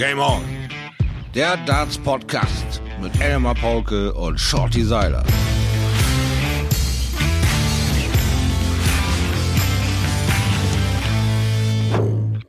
[0.00, 0.40] Game On.
[1.34, 5.22] Der Darts Podcast mit Elmar Paulke und Shorty Seiler.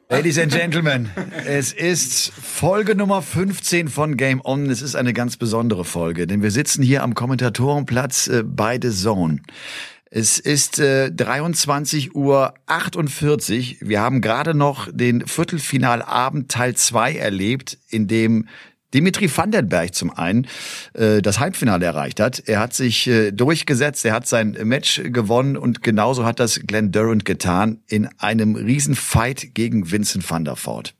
[0.09, 1.09] Ladies and Gentlemen,
[1.45, 4.69] es ist Folge Nummer 15 von Game On.
[4.69, 8.91] Es ist eine ganz besondere Folge, denn wir sitzen hier am Kommentatorenplatz äh, bei The
[8.91, 9.41] Zone.
[10.13, 13.77] Es ist äh, 23 Uhr 48.
[13.79, 18.49] Wir haben gerade noch den Viertelfinalabend Teil 2 erlebt, in dem
[18.93, 20.47] Dimitri Vandenberg zum einen
[20.95, 22.43] äh, das Halbfinale erreicht hat.
[22.45, 26.91] Er hat sich äh, durchgesetzt, er hat sein Match gewonnen und genauso hat das Glenn
[26.91, 30.93] Durant getan in einem Riesenfight gegen Vincent van der Voort.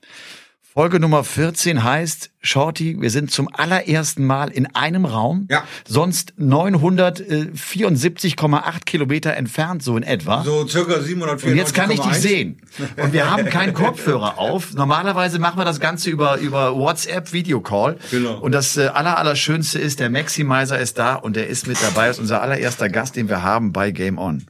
[0.74, 5.50] Folge Nummer 14 heißt, Shorty, wir sind zum allerersten Mal in einem Raum.
[5.52, 5.66] Ja.
[5.86, 10.46] Sonst 974,8 Kilometer entfernt, so in etwa.
[10.46, 11.52] So circa 794.
[11.52, 12.62] Und jetzt kann ich dich sehen.
[12.96, 14.74] Und wir haben keinen Kopfhörer auf.
[14.74, 17.98] Normalerweise machen wir das Ganze über, über WhatsApp Videocall.
[18.10, 18.40] Genau.
[18.40, 22.10] Und das äh, aller, allerschönste ist, der Maximizer ist da und der ist mit dabei.
[22.10, 24.46] Ist unser allererster Gast, den wir haben bei Game On.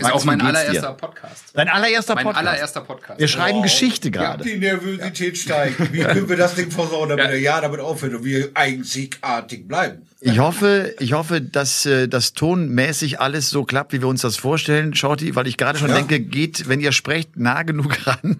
[0.00, 0.92] Ist Max, auch mein allererster dir?
[0.94, 1.44] Podcast.
[1.54, 2.46] Dein allererster Mein Podcast.
[2.46, 3.20] allererster Podcast.
[3.20, 3.62] Wir schreiben Wow.
[3.64, 4.44] Geschichte gerade.
[4.44, 5.92] Die Nervosität steigt.
[5.92, 7.30] Wie können wir das Ding versauen, damit Ja.
[7.32, 10.06] er ja damit aufhört und wir einzigartig bleiben?
[10.22, 14.36] Ich hoffe, ich hoffe, dass äh, das tonmäßig alles so klappt, wie wir uns das
[14.36, 15.94] vorstellen, Shorty, weil ich gerade schon Ja.
[15.94, 18.38] denke, geht, wenn ihr sprecht, nah genug ran.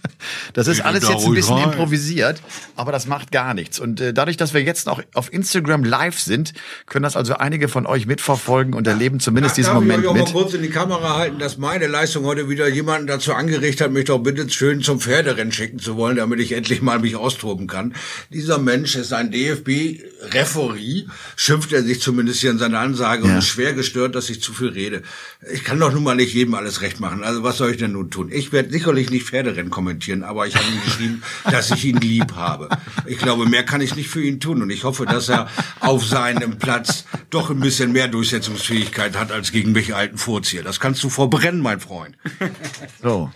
[0.52, 1.70] das ist alles jetzt ein bisschen rein.
[1.70, 2.42] improvisiert,
[2.76, 3.80] aber das macht gar nichts.
[3.80, 6.52] Und äh, dadurch, dass wir jetzt noch auf Instagram live sind,
[6.84, 10.14] können das also einige von euch mitverfolgen und erleben zumindest diesen Darf Moment ich auch
[10.14, 10.24] mit.
[10.24, 13.90] mal kurz in die Kamera halten, dass meine Leistung heute wieder jemanden dazu angeregt hat,
[13.90, 17.68] mich doch bitte schön zum Pferderennen schicken zu wollen, damit ich endlich mal mich austoben
[17.68, 17.94] kann.
[18.30, 21.04] Dieser Mensch ist ein DFB-Referee,
[21.36, 23.32] schimpft er sich zumindest hier in seiner Ansage Ja.
[23.32, 25.02] und ist schwer gestört, dass ich zu viel rede.
[25.52, 27.24] Ich kann doch nun mal nicht jedem alles recht machen.
[27.24, 28.28] Also was soll ich denn nun tun?
[28.32, 32.34] Ich werde sicherlich nicht Pferderennen kommentieren, aber ich habe ihm geschrieben, dass ich ihn lieb
[32.34, 32.68] habe.
[33.06, 35.48] Ich glaube, mehr kann ich nicht für ihn tun und ich hoffe, dass er
[35.80, 40.62] auf seinem Platz doch ein bisschen mehr Durchsetzungsfähigkeit hat als gegen mich alten Vorzieher.
[40.62, 42.16] Das kannst du verbrennen, mein Freund.
[43.02, 43.30] So.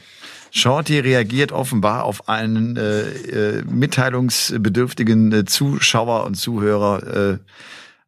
[0.56, 7.32] Shorty reagiert offenbar auf einen äh, äh, mitteilungsbedürftigen äh, Zuschauer und Zuhörer.
[7.32, 7.38] Äh,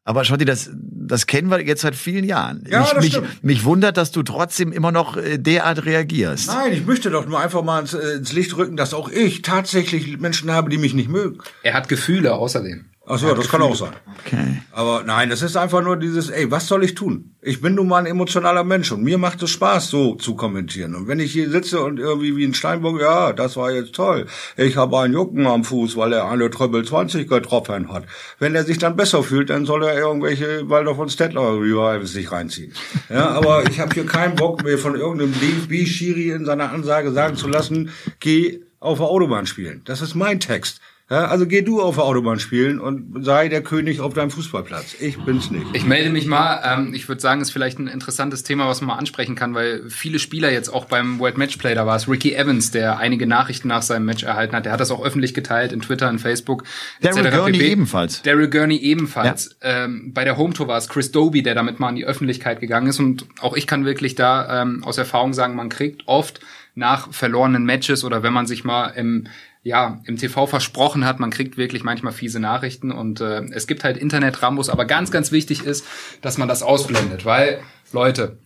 [0.05, 2.65] aber Shorty, das, das kennen wir jetzt seit vielen Jahren.
[2.67, 3.45] Ja, mich, das mich, stimmt.
[3.45, 6.47] mich wundert, dass du trotzdem immer noch äh, derart reagierst.
[6.47, 9.43] Nein, ich möchte doch nur einfach mal ins, äh, ins Licht rücken, dass auch ich
[9.43, 11.41] tatsächlich Menschen habe, die mich nicht mögen.
[11.63, 12.87] Er hat Gefühle außerdem.
[13.11, 13.93] Ach so, das kann auch sein.
[14.21, 14.61] Okay.
[14.71, 17.35] Aber nein, das ist einfach nur dieses, ey, was soll ich tun?
[17.41, 20.95] Ich bin nun mal ein emotionaler Mensch und mir macht es Spaß, so zu kommentieren.
[20.95, 24.27] Und wenn ich hier sitze und irgendwie wie in Steinburg, ja, das war jetzt toll.
[24.59, 28.05] Ich habe einen Jucken am Fuß, weil er eine Treble 20 getroffen hat.
[28.39, 32.31] Wenn er sich dann besser fühlt, dann soll er irgendwelche Waldorf von Stettler Revivals sich
[32.31, 32.75] reinziehen.
[33.09, 37.37] Ja, aber ich habe hier keinen Bock mehr von irgendeinem DFB-Schiri in seiner Ansage sagen
[37.37, 39.81] zu lassen, geh auf der Autobahn spielen.
[39.87, 40.81] Das ist mein Text.
[41.11, 44.97] Ja, also geh du auf der Autobahn spielen und sei der König auf deinem Fußballplatz.
[45.01, 45.65] Ich bin's nicht.
[45.73, 46.61] Ich melde mich mal.
[46.63, 49.89] Ähm, ich würde sagen, ist vielleicht ein interessantes Thema, was man mal ansprechen kann, weil
[49.89, 53.69] viele Spieler jetzt auch beim World Matchplay, da war es Ricky Evans, der einige Nachrichten
[53.69, 54.67] nach seinem Match erhalten hat.
[54.67, 56.65] Der hat das auch öffentlich geteilt in Twitter, in Facebook.
[57.01, 57.31] Daryl.
[57.31, 58.21] Gurney ebenfalls.
[58.21, 59.57] Daryl Gurney ebenfalls.
[59.63, 62.61] Ähm, bei der Home Tour war es Chris Doby, der damit mal in die Öffentlichkeit
[62.61, 63.01] gegangen ist.
[63.01, 66.41] Und auch ich kann wirklich da ähm, aus Erfahrung sagen, man kriegt oft
[66.75, 69.27] nach verlorenen Matches oder wenn man sich mal im
[69.69, 73.85] ja, im TV versprochen hat, man kriegt wirklich manchmal fiese Nachrichten und äh, es gibt
[73.85, 75.87] halt Internet-Rambos, aber ganz, ganz wichtig ist,
[76.23, 77.61] dass man das ausblendet, weil,
[77.93, 78.39] Leute,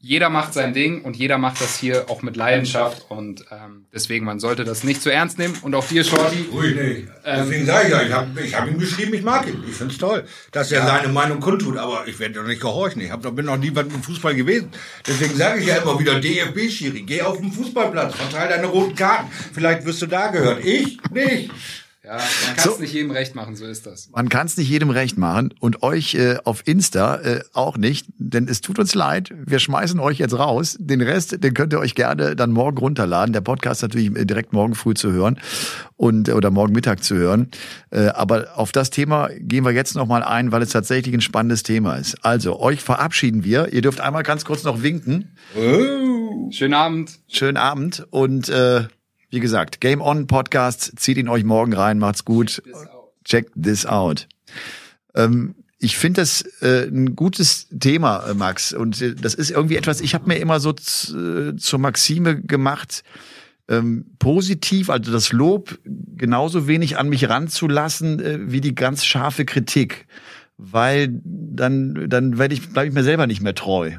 [0.00, 4.24] jeder macht sein Ding und jeder macht das hier auch mit Leidenschaft und ähm, deswegen,
[4.24, 7.08] man sollte das nicht zu ernst nehmen und auch dir, Shorty, Ui, nee.
[7.26, 9.64] Deswegen sage ich ja, ich habe ich hab ihm geschrieben, ich mag ihn.
[9.68, 13.02] Ich find's toll, dass er seine Meinung kundtut, aber ich werde doch nicht gehorchen.
[13.02, 14.70] Ich hab, bin noch nie beim Fußball gewesen.
[15.04, 19.26] Deswegen sage ich ja immer wieder, DFB-Schiri, geh auf den Fußballplatz, verteil deine roten Karten.
[19.52, 20.64] Vielleicht wirst du da gehört.
[20.64, 21.50] Ich nicht.
[22.08, 22.14] Ja,
[22.46, 24.08] man kann es nicht jedem recht machen, so ist das.
[24.14, 28.06] Man kann es nicht jedem recht machen und euch äh, auf Insta äh, auch nicht,
[28.16, 29.34] denn es tut uns leid.
[29.44, 30.78] Wir schmeißen euch jetzt raus.
[30.80, 33.34] Den Rest, den könnt ihr euch gerne dann morgen runterladen.
[33.34, 35.38] Der Podcast natürlich äh, direkt morgen früh zu hören
[35.96, 37.50] und oder morgen Mittag zu hören.
[37.90, 41.20] Äh, aber auf das Thema gehen wir jetzt noch mal ein, weil es tatsächlich ein
[41.20, 42.24] spannendes Thema ist.
[42.24, 43.70] Also euch verabschieden wir.
[43.74, 45.36] Ihr dürft einmal ganz kurz noch winken.
[46.50, 47.18] Schönen Abend.
[47.28, 48.84] Schönen Abend und äh,
[49.30, 50.92] wie gesagt, Game On Podcast.
[50.96, 51.98] Zieht ihn euch morgen rein.
[51.98, 52.62] Macht's gut.
[53.24, 54.26] Check this out.
[55.14, 58.72] Ähm, ich finde das äh, ein gutes Thema, äh, Max.
[58.72, 63.04] Und äh, das ist irgendwie etwas, ich habe mir immer so äh, zur Maxime gemacht,
[63.68, 69.44] ähm, positiv, also das Lob genauso wenig an mich ranzulassen, äh, wie die ganz scharfe
[69.44, 70.06] Kritik.
[70.56, 73.92] Weil dann, dann werde ich, bleibe ich mir selber nicht mehr treu.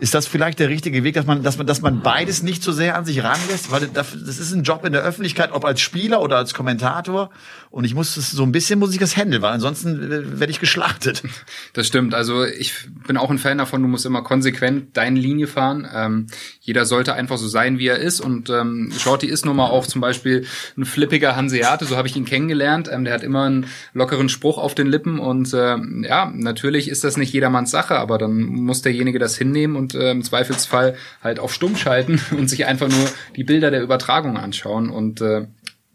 [0.00, 2.72] Ist das vielleicht der richtige Weg, dass man, dass man, dass man beides nicht so
[2.72, 3.70] sehr an sich ranlässt?
[3.70, 7.30] Weil das ist ein Job in der Öffentlichkeit, ob als Spieler oder als Kommentator.
[7.70, 10.60] Und ich muss das, so ein bisschen muss ich das handeln, weil ansonsten werde ich
[10.60, 11.22] geschlachtet.
[11.72, 12.14] Das stimmt.
[12.14, 12.72] Also ich
[13.06, 15.88] bin auch ein Fan davon, du musst immer konsequent deine Linie fahren.
[15.92, 16.26] Ähm,
[16.60, 18.20] jeder sollte einfach so sein, wie er ist.
[18.20, 20.46] Und ähm, Shorty ist nun mal auch zum Beispiel
[20.76, 22.88] ein flippiger Hanseate, so habe ich ihn kennengelernt.
[22.92, 25.18] Ähm, der hat immer einen lockeren Spruch auf den Lippen.
[25.18, 29.76] Und äh, ja, natürlich ist das nicht jedermanns Sache, aber dann muss derjenige das hinnehmen
[29.76, 33.82] und äh, im Zweifelsfall halt auf Stumm schalten und sich einfach nur die Bilder der
[33.82, 34.88] Übertragung anschauen.
[34.88, 35.46] Und äh,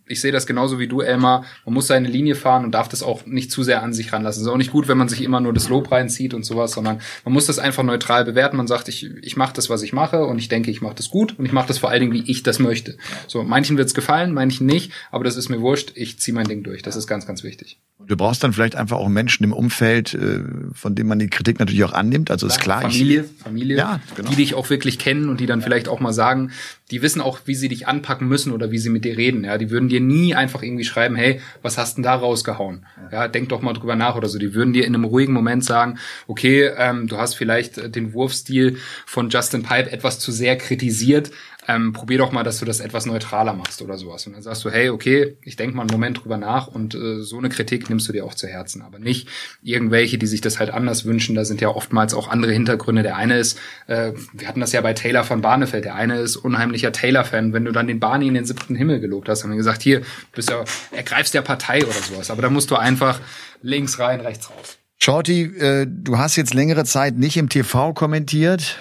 [0.09, 1.45] ich sehe das genauso wie du, Elmar.
[1.65, 4.41] Man muss seine Linie fahren und darf das auch nicht zu sehr an sich ranlassen.
[4.41, 6.71] Es ist auch nicht gut, wenn man sich immer nur das Lob reinzieht und sowas,
[6.71, 8.57] sondern man muss das einfach neutral bewerten.
[8.57, 11.09] Man sagt, ich, ich mache das, was ich mache und ich denke, ich mache das
[11.09, 12.97] gut und ich mache das vor allen Dingen, wie ich das möchte.
[13.27, 15.91] So, manchen wird's gefallen, manchen nicht, aber das ist mir wurscht.
[15.95, 16.81] Ich ziehe mein Ding durch.
[16.81, 17.79] Das ist ganz, ganz wichtig.
[18.07, 20.39] Du brauchst dann vielleicht einfach auch Menschen im Umfeld, äh,
[20.73, 22.31] von dem man die Kritik natürlich auch annimmt.
[22.31, 22.81] Also ist klar.
[22.81, 24.29] Familie, Familie, ja, genau.
[24.29, 26.51] die dich auch wirklich kennen und die dann vielleicht auch mal sagen,
[26.91, 29.43] die wissen auch, wie sie dich anpacken müssen oder wie sie mit dir reden.
[29.43, 32.85] Ja, die würden dir nie einfach irgendwie schreiben, hey, was hast denn da rausgehauen?
[33.11, 34.39] Ja, denk doch mal drüber nach oder so.
[34.39, 38.77] Die würden dir in einem ruhigen Moment sagen, okay, ähm, du hast vielleicht den Wurfstil
[39.05, 41.31] von Justin Pipe etwas zu sehr kritisiert
[41.69, 44.25] ähm, probier doch mal, dass du das etwas neutraler machst oder sowas.
[44.25, 47.21] Und dann sagst du, hey, okay, ich denke mal einen Moment drüber nach und äh,
[47.21, 48.81] so eine Kritik nimmst du dir auch zu Herzen.
[48.81, 49.27] Aber nicht
[49.61, 51.35] irgendwelche, die sich das halt anders wünschen.
[51.35, 53.03] Da sind ja oftmals auch andere Hintergründe.
[53.03, 56.37] Der eine ist, äh, wir hatten das ja bei Taylor von Barnefeld, der eine ist
[56.37, 57.53] unheimlicher Taylor-Fan.
[57.53, 60.01] Wenn du dann den Barney in den siebten Himmel gelobt hast, haben wir gesagt, hier,
[60.33, 62.31] bist ja, ergreifst der Partei oder sowas.
[62.31, 63.19] Aber da musst du einfach
[63.61, 64.79] links rein, rechts raus.
[64.97, 68.75] Shorty, äh, du hast jetzt längere Zeit nicht im TV kommentiert.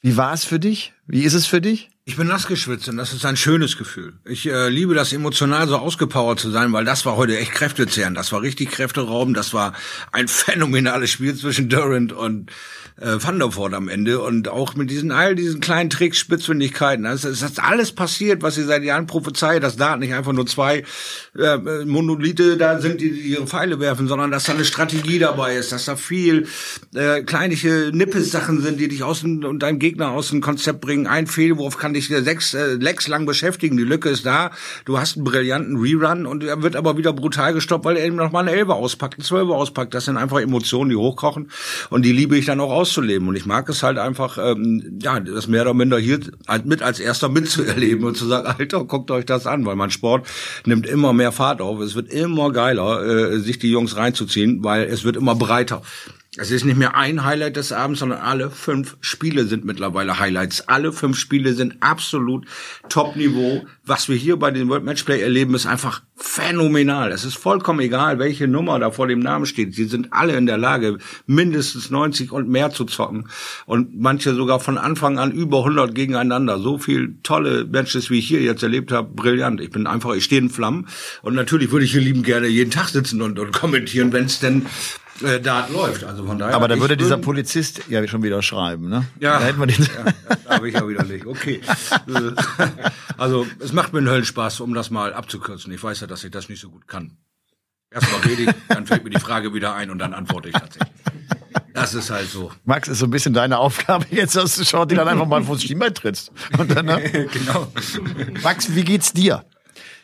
[0.00, 0.94] Wie war es für dich?
[1.06, 1.90] Wie ist es für dich?
[2.08, 4.14] Ich bin nass geschwitzt und das ist ein schönes Gefühl.
[4.24, 8.16] Ich äh, liebe das emotional so ausgepowert zu sein, weil das war heute echt kräftezehrend.
[8.16, 9.36] Das war richtig kräfteraubend.
[9.36, 9.74] Das war
[10.10, 12.50] ein phänomenales Spiel zwischen Durant und
[13.00, 17.04] äh, Van der Voort am Ende und auch mit diesen all diesen kleinen Tricks, Spitzfindigkeiten.
[17.04, 20.46] Es ist, ist alles passiert, was sie seit Jahren prophezeit, dass da nicht einfach nur
[20.46, 20.84] zwei
[21.38, 25.56] äh, Monolithe da sind, die, die ihre Pfeile werfen, sondern dass da eine Strategie dabei
[25.56, 26.46] ist, dass da viel
[26.94, 31.06] äh, kleinliche Nippes-Sachen sind, die dich außen und deinem Gegner aus dem Konzept bringen.
[31.06, 33.76] Ein Fehlwurf kann dich sechs äh, Lecks lang beschäftigen.
[33.76, 34.50] Die Lücke ist da.
[34.84, 38.16] Du hast einen brillanten Rerun und er wird aber wieder brutal gestoppt, weil er eben
[38.16, 39.94] noch mal eine Elbe auspackt, eine Zwölfe auspackt.
[39.94, 41.50] Das sind einfach Emotionen, die hochkochen
[41.90, 43.28] und die liebe ich dann auch aus auszuleben.
[43.28, 46.82] Und ich mag es halt einfach, ähm, ja, das mehr oder minder hier halt mit
[46.82, 50.26] als erster mitzuerleben und zu sagen, Alter, guckt euch das an, weil mein Sport
[50.64, 51.80] nimmt immer mehr Fahrt auf.
[51.80, 55.82] Es wird immer geiler, äh, sich die Jungs reinzuziehen, weil es wird immer breiter.
[56.36, 60.68] Es ist nicht mehr ein Highlight des Abends, sondern alle fünf Spiele sind mittlerweile Highlights.
[60.68, 62.46] Alle fünf Spiele sind absolut
[62.90, 63.64] Top-Niveau.
[63.86, 67.12] Was wir hier bei den World Matchplay erleben, ist einfach phänomenal.
[67.12, 69.74] Es ist vollkommen egal, welche Nummer da vor dem Namen steht.
[69.74, 73.30] Sie sind alle in der Lage, mindestens 90 und mehr zu zocken.
[73.64, 76.58] Und manche sogar von Anfang an über 100 gegeneinander.
[76.58, 79.62] So viel tolle Matches, wie ich hier jetzt erlebt habe, brillant.
[79.62, 80.88] Ich bin einfach, ich stehe in Flammen.
[81.22, 84.40] Und natürlich würde ich hier lieben gerne jeden Tag sitzen und, und kommentieren, wenn es
[84.40, 84.66] denn
[85.22, 86.04] äh, Dart läuft.
[86.04, 86.54] Also von daher.
[86.54, 89.04] Aber da würde dieser Polizist ja schon wieder schreiben, ne?
[89.20, 89.38] Ja.
[89.38, 89.84] Da hätten wir den.
[89.84, 91.26] Ja, da habe ich ja wieder nicht.
[91.26, 91.60] Okay.
[93.18, 95.72] also es macht mir einen Höllenspaß, um das mal abzukürzen.
[95.72, 97.16] Ich weiß ja, dass ich das nicht so gut kann.
[97.90, 100.92] Erstmal rede ich, dann fällt mir die Frage wieder ein und dann antworte ich tatsächlich.
[101.72, 102.52] Das ist halt so.
[102.64, 105.42] Max, ist so ein bisschen deine Aufgabe jetzt, dass du schaut, die dann einfach mal
[105.42, 106.32] vors Schienbein trittst.
[106.58, 107.00] Und dann, ne?
[107.32, 107.72] genau.
[108.42, 109.44] Max, wie geht's dir?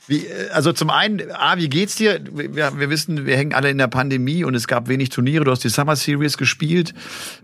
[0.06, 2.21] Wie, äh, also zum einen, A, wie geht's dir?
[2.33, 5.44] Wir, wir wissen, wir hängen alle in der Pandemie und es gab wenig Turniere.
[5.44, 6.94] Du hast die Summer Series gespielt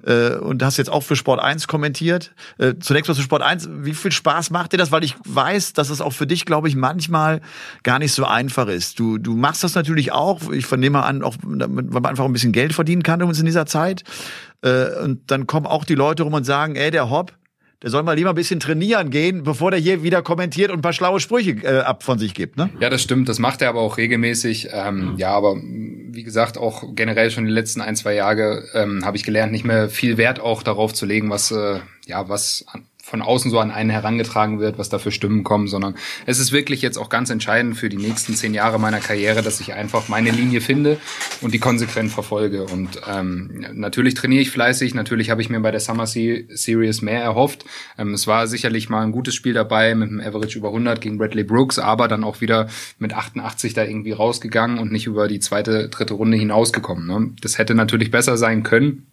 [0.07, 2.33] äh, und hast jetzt auch für Sport 1 kommentiert.
[2.59, 3.69] Äh, zunächst mal zu Sport 1.
[3.83, 4.93] Wie viel Spaß macht dir das?
[4.93, 7.41] Weil ich weiß, dass es auch für dich, glaube ich, manchmal
[7.83, 8.99] gar nicht so einfach ist.
[8.99, 10.51] Du, du machst das natürlich auch.
[10.51, 13.67] Ich vernehme an, auch, damit, weil man einfach ein bisschen Geld verdienen kann in dieser
[13.67, 14.05] Zeit.
[14.63, 17.33] Äh, und dann kommen auch die Leute rum und sagen, ey, der Hopp,
[17.83, 20.83] der soll mal lieber ein bisschen trainieren gehen, bevor der hier wieder kommentiert und ein
[20.83, 22.57] paar schlaue Sprüche äh, ab von sich gibt.
[22.57, 22.71] Ne?
[22.79, 23.29] Ja, das stimmt.
[23.29, 24.69] Das macht er aber auch regelmäßig.
[24.73, 29.17] Ähm, ja, aber wie gesagt, auch generell schon die letzten ein, zwei Jahre ähm, habe
[29.17, 32.67] ich gelernt, nicht mehr viel Wert auch darauf zu legen, was äh, ja was
[33.11, 36.53] von außen so an einen herangetragen wird, was da für Stimmen kommen, sondern es ist
[36.53, 40.09] wirklich jetzt auch ganz entscheidend für die nächsten zehn Jahre meiner Karriere, dass ich einfach
[40.09, 40.99] meine Linie finde
[41.41, 42.65] und die konsequent verfolge.
[42.65, 47.21] Und ähm, natürlich trainiere ich fleißig, natürlich habe ich mir bei der Summer Series mehr
[47.21, 47.65] erhofft.
[47.99, 51.19] Ähm, es war sicherlich mal ein gutes Spiel dabei mit einem Average über 100 gegen
[51.19, 52.69] Bradley Brooks, aber dann auch wieder
[53.01, 57.07] mit 88 da irgendwie rausgegangen und nicht über die zweite, dritte Runde hinausgekommen.
[57.07, 57.33] Ne?
[57.41, 59.07] Das hätte natürlich besser sein können.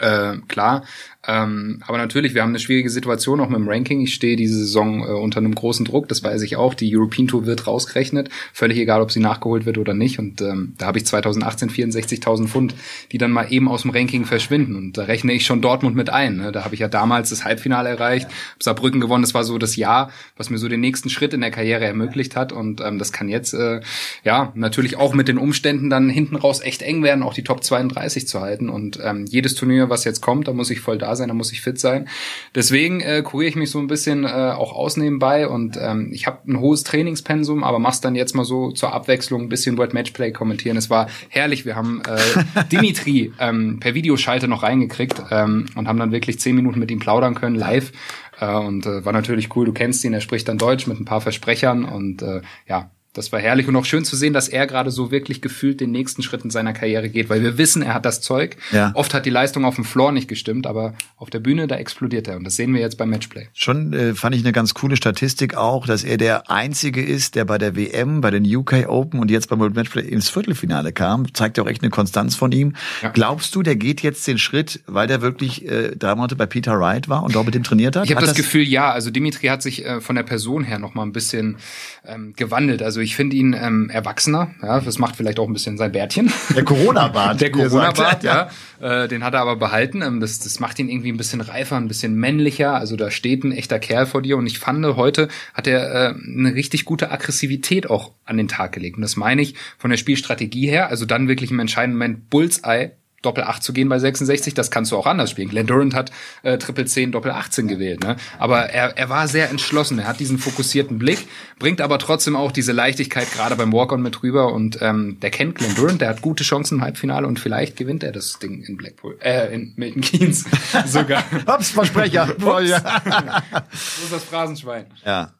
[0.00, 0.84] Äh, klar,
[1.26, 4.00] Ähm, aber natürlich, wir haben eine schwierige Situation auch mit dem Ranking.
[4.00, 6.74] Ich stehe diese Saison äh, unter einem großen Druck, das weiß ich auch.
[6.74, 10.18] Die European Tour wird rausgerechnet, völlig egal, ob sie nachgeholt wird oder nicht.
[10.18, 12.74] Und ähm, da habe ich 2018 64.000 Pfund,
[13.12, 14.76] die dann mal eben aus dem Ranking verschwinden.
[14.76, 16.36] Und da rechne ich schon Dortmund mit ein.
[16.36, 16.52] Ne?
[16.52, 19.22] Da habe ich ja damals das Halbfinale erreicht, hab Saarbrücken gewonnen.
[19.22, 22.36] Das war so das Jahr, was mir so den nächsten Schritt in der Karriere ermöglicht
[22.36, 22.52] hat.
[22.52, 23.80] Und ähm, das kann jetzt äh,
[24.24, 27.64] ja natürlich auch mit den Umständen dann hinten raus echt eng werden, auch die Top
[27.64, 28.68] 32 zu halten.
[28.68, 31.52] Und ähm, jedes Turnier, was jetzt kommt, da muss ich voll da sein, da muss
[31.52, 32.08] ich fit sein.
[32.54, 36.26] Deswegen äh, kuriere ich mich so ein bisschen äh, auch aus nebenbei und ähm, ich
[36.26, 39.94] habe ein hohes Trainingspensum, aber mach's dann jetzt mal so zur Abwechslung ein bisschen World
[39.94, 40.76] Matchplay kommentieren.
[40.76, 41.64] Es war herrlich.
[41.64, 46.54] Wir haben äh, Dimitri ähm, per Videoschalte noch reingekriegt ähm, und haben dann wirklich zehn
[46.54, 47.92] Minuten mit ihm plaudern können live.
[48.40, 49.66] Äh, und äh, war natürlich cool.
[49.66, 53.32] Du kennst ihn, er spricht dann Deutsch mit ein paar Versprechern und äh, ja, das
[53.32, 56.22] war herrlich und auch schön zu sehen, dass er gerade so wirklich gefühlt den nächsten
[56.22, 58.56] Schritt in seiner Karriere geht, weil wir wissen, er hat das Zeug.
[58.72, 58.90] Ja.
[58.94, 62.26] Oft hat die Leistung auf dem Floor nicht gestimmt, aber auf der Bühne, da explodiert
[62.26, 63.46] er und das sehen wir jetzt beim Matchplay.
[63.54, 67.44] Schon äh, fand ich eine ganz coole Statistik auch, dass er der Einzige ist, der
[67.44, 71.32] bei der WM, bei den UK Open und jetzt beim World Matchplay ins Viertelfinale kam.
[71.32, 72.74] Zeigt ja auch echt eine Konstanz von ihm.
[73.00, 73.10] Ja.
[73.10, 76.80] Glaubst du, der geht jetzt den Schritt, weil der wirklich äh, drei Monate bei Peter
[76.80, 78.06] Wright war und dort mit dem trainiert hat?
[78.06, 78.90] Ich habe das, das, Gefühl, ja.
[78.90, 81.58] Also Dimitri hat sich äh, von der Person her noch mal ein bisschen
[82.04, 82.82] ähm, gewandelt.
[82.82, 84.50] Also ich finde ihn ähm, erwachsener.
[84.62, 86.32] Ja, das macht vielleicht auch ein bisschen sein Bärtchen.
[86.54, 87.40] Der Corona-Bart.
[87.40, 88.48] Der Corona-Bart, ja.
[88.80, 89.04] ja.
[89.04, 90.02] Äh, den hat er aber behalten.
[90.02, 92.74] Ähm, das, das macht ihn irgendwie ein bisschen reifer, ein bisschen männlicher.
[92.74, 94.36] Also da steht ein echter Kerl vor dir.
[94.36, 98.72] Und ich fand, heute hat er äh, eine richtig gute Aggressivität auch an den Tag
[98.72, 98.96] gelegt.
[98.96, 100.88] Und das meine ich von der Spielstrategie her.
[100.88, 102.92] Also dann wirklich im entscheidenden Moment Bullseye
[103.24, 105.48] Doppel 8 zu gehen bei 66, das kannst du auch anders spielen.
[105.48, 106.10] Glenn Durant hat
[106.42, 108.02] äh, Triple 10, Doppel 18 gewählt.
[108.02, 108.16] Ne?
[108.38, 111.26] Aber er, er war sehr entschlossen, er hat diesen fokussierten Blick,
[111.58, 115.56] bringt aber trotzdem auch diese Leichtigkeit gerade beim Walk-On mit rüber und ähm, der kennt
[115.56, 118.76] Glenn Durant, der hat gute Chancen im Halbfinale und vielleicht gewinnt er das Ding in
[118.76, 120.44] Blackpool, äh, in Milton Keynes
[120.86, 121.24] sogar.
[121.46, 122.28] Ups, Versprecher.
[122.36, 122.68] Ups.
[122.68, 124.86] so ist das Phrasenschwein.
[125.04, 125.32] Ja.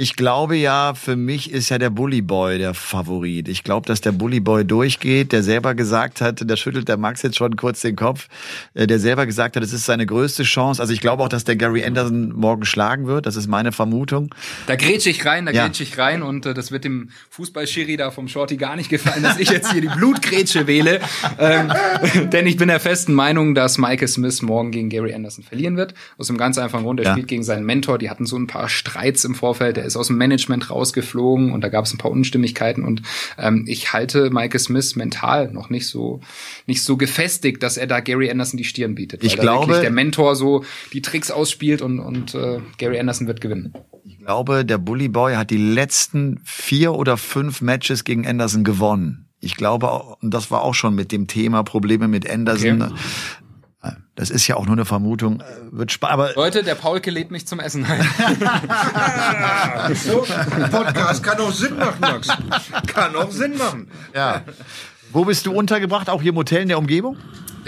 [0.00, 3.48] Ich glaube ja, für mich ist ja der Bully Boy der Favorit.
[3.48, 7.22] Ich glaube, dass der Bully Boy durchgeht, der selber gesagt hat, da schüttelt der Max
[7.22, 8.28] jetzt schon kurz den Kopf,
[8.74, 10.80] äh, der selber gesagt hat, es ist seine größte Chance.
[10.80, 13.26] Also ich glaube auch, dass der Gary Anderson morgen schlagen wird.
[13.26, 14.32] Das ist meine Vermutung.
[14.68, 15.64] Da grätsch ich rein, da ja.
[15.64, 19.24] grätsch ich rein und äh, das wird dem Fußballschiri da vom Shorty gar nicht gefallen,
[19.24, 21.00] dass ich jetzt hier die Blutgrätsche wähle.
[21.40, 21.72] Ähm,
[22.30, 25.94] denn ich bin der festen Meinung, dass Michael Smith morgen gegen Gary Anderson verlieren wird.
[26.18, 27.12] Aus dem ganz einfachen Grund, er ja.
[27.14, 27.98] spielt gegen seinen Mentor.
[27.98, 29.76] Die hatten so ein paar Streits im Vorfeld.
[29.76, 33.02] Der ist aus dem Management rausgeflogen und da gab es ein paar Unstimmigkeiten und
[33.38, 36.20] ähm, ich halte Michael Smith mental noch nicht so
[36.66, 39.24] nicht so gefestigt, dass er da Gary Anderson die Stirn bietet.
[39.24, 43.74] Ich glaube, der Mentor so die Tricks ausspielt und und äh, Gary Anderson wird gewinnen.
[44.04, 49.28] Ich glaube, der Bully Boy hat die letzten vier oder fünf Matches gegen Anderson gewonnen.
[49.40, 52.82] Ich glaube, und das war auch schon mit dem Thema Probleme mit Anderson.
[52.82, 52.94] Okay.
[54.18, 55.40] Das ist ja auch nur eine Vermutung.
[55.40, 58.00] Äh, wird aber Leute, der Paulke lädt mich zum Essen ein.
[59.94, 60.26] so,
[60.72, 62.26] Podcast kann auch Sinn machen, Max.
[62.88, 63.88] Kann auch Sinn machen.
[64.12, 64.42] Ja.
[65.12, 66.10] Wo bist du untergebracht?
[66.10, 67.16] Auch hier im Hotel in der Umgebung?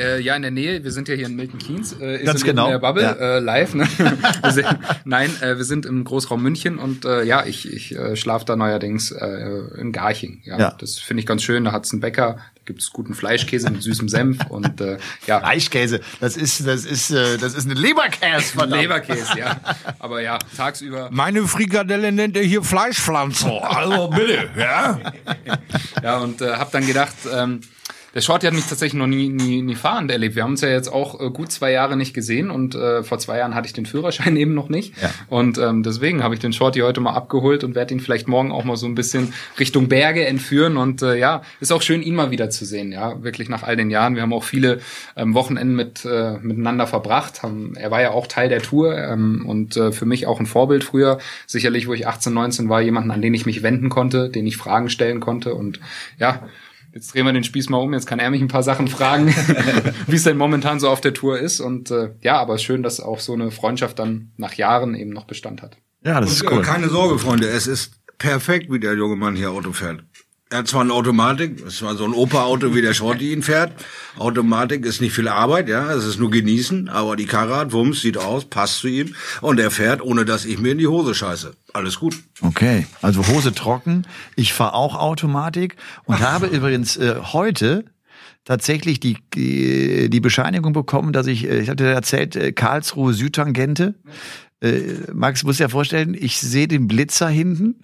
[0.00, 0.82] Äh, ja, in der Nähe.
[0.82, 1.92] Wir sind ja hier in Milton Keynes.
[2.00, 2.66] Äh, Ganz genau.
[2.66, 3.12] In der Bubble, ja.
[3.12, 3.74] äh, live.
[3.74, 3.86] Ne?
[4.50, 4.66] sind,
[5.04, 8.56] nein, äh, wir sind im Großraum München und äh, ja, ich, ich äh, schlafe da
[8.56, 9.26] neuerdings äh,
[9.78, 10.40] in Garching.
[10.44, 10.76] Ja, ja.
[10.78, 11.64] Das finde ich ganz schön.
[11.64, 15.40] Da hat's einen Bäcker, da gibt es guten Fleischkäse mit süßem Senf und äh, ja.
[15.40, 18.80] Fleischkäse, das ist, das ist, äh, das ist eine Leberkäse, verdammt.
[18.80, 19.60] Leberkäse, ja.
[19.98, 21.10] Aber ja, tagsüber.
[21.12, 23.50] Meine Frikadelle nennt er hier Fleischpflanze.
[23.62, 24.98] Also bitte, ja.
[26.02, 27.60] ja, und äh, hab dann gedacht, ähm,
[28.14, 30.34] der Shorty hat mich tatsächlich noch nie, nie, nie fahrend erlebt.
[30.34, 33.18] Wir haben uns ja jetzt auch äh, gut zwei Jahre nicht gesehen und äh, vor
[33.18, 35.00] zwei Jahren hatte ich den Führerschein eben noch nicht.
[35.00, 35.10] Ja.
[35.28, 38.50] Und ähm, deswegen habe ich den Shorty heute mal abgeholt und werde ihn vielleicht morgen
[38.50, 40.76] auch mal so ein bisschen Richtung Berge entführen.
[40.76, 42.90] Und äh, ja, ist auch schön, ihn mal wieder zu sehen.
[42.92, 44.16] Ja, wirklich nach all den Jahren.
[44.16, 44.80] Wir haben auch viele
[45.16, 47.42] ähm, Wochenenden mit äh, miteinander verbracht.
[47.42, 50.46] Haben, er war ja auch Teil der Tour ähm, und äh, für mich auch ein
[50.46, 51.18] Vorbild früher.
[51.46, 54.56] Sicherlich, wo ich 18, 19 war, jemanden, an den ich mich wenden konnte, den ich
[54.56, 55.54] Fragen stellen konnte.
[55.54, 55.80] Und
[56.18, 56.42] ja,
[56.92, 59.28] jetzt drehen wir den Spieß mal um, jetzt kann er mich ein paar Sachen fragen,
[60.06, 61.60] wie es denn momentan so auf der Tour ist.
[61.60, 65.24] Und äh, ja, aber schön, dass auch so eine Freundschaft dann nach Jahren eben noch
[65.24, 65.78] Bestand hat.
[66.04, 66.62] Ja, das ist cool.
[66.62, 70.04] Keine Sorge, Freunde, es ist perfekt, wie der junge Mann hier Auto fährt.
[70.52, 73.72] Er hat zwar eine Automatik, es war so ein Opa-Auto, wie der Shorty ihn fährt.
[74.18, 78.00] Automatik ist nicht viel Arbeit, ja, es ist nur genießen, aber die Karre hat Wumms,
[78.00, 81.14] sieht aus, passt zu ihm und er fährt, ohne dass ich mir in die Hose
[81.14, 81.54] scheiße.
[81.72, 82.16] Alles gut.
[82.40, 84.08] Okay, also Hose trocken.
[84.34, 87.84] Ich fahre auch Automatik und habe übrigens äh, heute
[88.44, 93.94] tatsächlich die, die, die Bescheinigung bekommen, dass ich, äh, ich hatte erzählt, äh, Karlsruhe Südtangente.
[94.60, 94.80] Äh,
[95.12, 97.82] Max muss ja vorstellen, ich sehe den Blitzer hinten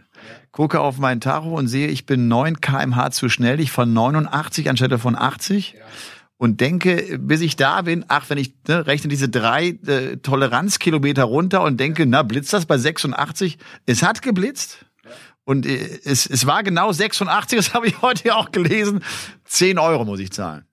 [0.52, 3.60] gucke auf mein Tacho und sehe, ich bin 9 kmh zu schnell.
[3.60, 5.72] Ich fahre 89 anstelle von 80.
[5.72, 5.84] Ja.
[6.38, 11.24] und denke, bis ich da bin, ach, wenn ich ne, rechne diese drei äh, Toleranzkilometer
[11.24, 13.58] runter und denke, na, blitzt das bei 86?
[13.86, 14.84] Es hat geblitzt.
[15.44, 19.02] Und äh, es, es war genau 86, das habe ich heute ja auch gelesen.
[19.44, 20.66] 10 Euro muss ich zahlen.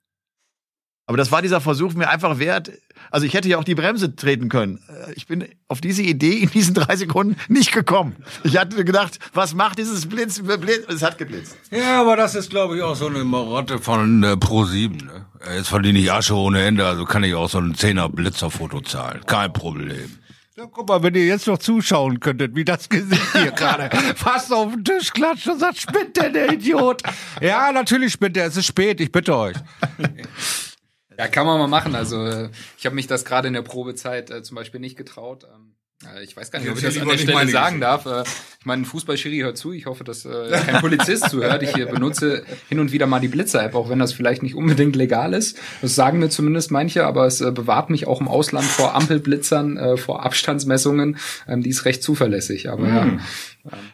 [1.06, 2.72] Aber das war dieser Versuch mir einfach wert.
[3.14, 4.80] Also ich hätte ja auch die Bremse treten können.
[4.88, 8.16] Äh, ich bin auf diese Idee in diesen drei Sekunden nicht gekommen.
[8.42, 10.42] Ich hatte gedacht, was macht dieses Blitz?
[10.42, 10.82] Blitz?
[10.88, 11.56] Es hat geblitzt.
[11.70, 15.04] Ja, aber das ist, glaube ich, auch so eine Marotte von äh, Pro7.
[15.04, 15.26] Ne?
[15.54, 19.20] Jetzt verdiene ich Asche ohne Ende, also kann ich auch so ein Zehner Blitzerfoto zahlen.
[19.26, 20.18] Kein Problem.
[20.56, 24.52] Ja, guck mal, wenn ihr jetzt noch zuschauen könntet, wie das Gesicht hier gerade fast
[24.52, 27.04] auf den Tisch klatscht und sagt, spinnt denn der Idiot?
[27.40, 29.56] Ja, natürlich spinnt er, es ist spät, ich bitte euch.
[31.18, 31.94] Ja, kann man mal machen.
[31.94, 35.44] Also äh, ich habe mich das gerade in der Probezeit äh, zum Beispiel nicht getraut.
[35.44, 38.06] Ähm, äh, ich weiß gar nicht, ob ich das an der Stelle sagen darf.
[38.06, 38.22] Äh,
[38.60, 39.72] ich meine, ein Fußballschiri hört zu.
[39.72, 41.62] Ich hoffe, dass äh, kein Polizist zuhört.
[41.62, 44.96] Ich hier benutze hin und wieder mal die Blitzer-App, auch wenn das vielleicht nicht unbedingt
[44.96, 45.58] legal ist.
[45.82, 49.76] Das sagen mir zumindest manche, aber es äh, bewahrt mich auch im Ausland vor Ampelblitzern,
[49.76, 51.18] äh, vor Abstandsmessungen.
[51.46, 52.70] Ähm, die ist recht zuverlässig.
[52.70, 52.94] Aber mhm.
[52.94, 53.02] ja.
[53.02, 53.20] Ähm,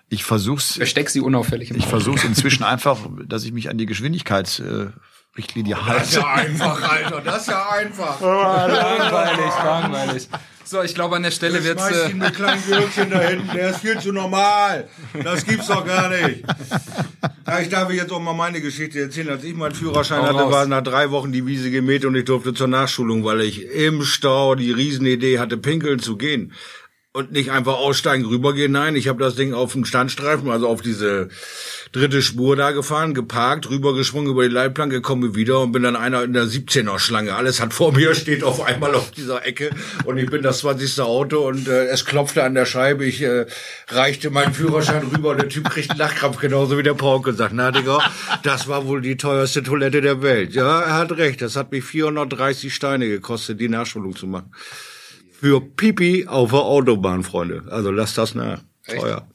[0.09, 0.75] ich versuch's.
[0.75, 1.71] Versteck sie unauffällig.
[1.71, 4.62] ich versuch's inzwischen einfach, dass ich mich an die Geschwindigkeit
[5.40, 6.00] äh, Richtlinie halt.
[6.00, 7.20] Das ist ja einfach, Alter.
[7.25, 8.20] Das ist ja einfach.
[8.20, 10.28] langweilig, langweilig.
[10.70, 11.90] So, ich glaube, an der Stelle wird es.
[11.90, 13.49] Äh, ihn mit kleinen Gürkchen da hinten.
[13.52, 14.88] Der ist viel zu normal.
[15.25, 16.44] Das gibt's doch gar nicht.
[17.44, 19.30] Ja, ich darf jetzt auch mal meine Geschichte erzählen.
[19.30, 22.54] Als ich meinen Führerschein hatte, war nach drei Wochen die Wiese gemäht und ich durfte
[22.54, 26.52] zur Nachschulung, weil ich im Stau die Riesenidee hatte, pinkeln zu gehen
[27.12, 28.70] und nicht einfach aussteigen, rübergehen.
[28.70, 31.28] Nein, ich habe das Ding auf dem Standstreifen, also auf diese
[31.92, 36.23] dritte Spur da gefahren, geparkt, rübergesprungen über die Leitplanke, komme wieder und bin dann einer
[36.23, 37.35] in der 17er Schlange.
[37.35, 39.70] Alles hat vor mir, steht auf einmal auf dieser Ecke
[40.04, 41.00] und ich bin das 20.
[41.00, 43.04] Auto und äh, es klopfte an der Scheibe.
[43.04, 43.47] Ich äh,
[43.88, 47.52] reichte meinen Führerschein rüber und der Typ kriegt einen Lachkrampf, genauso wie der Paul gesagt.
[47.54, 47.99] Na, Digga,
[48.44, 50.54] das war wohl die teuerste Toilette der Welt.
[50.54, 51.42] Ja, er hat recht.
[51.42, 54.52] Das hat mich 430 Steine gekostet, die Nachschulung zu machen
[55.40, 57.64] für Pipi auf der Autobahn, Freunde.
[57.70, 58.61] Also lasst das nach.
[58.87, 59.26] Teuer.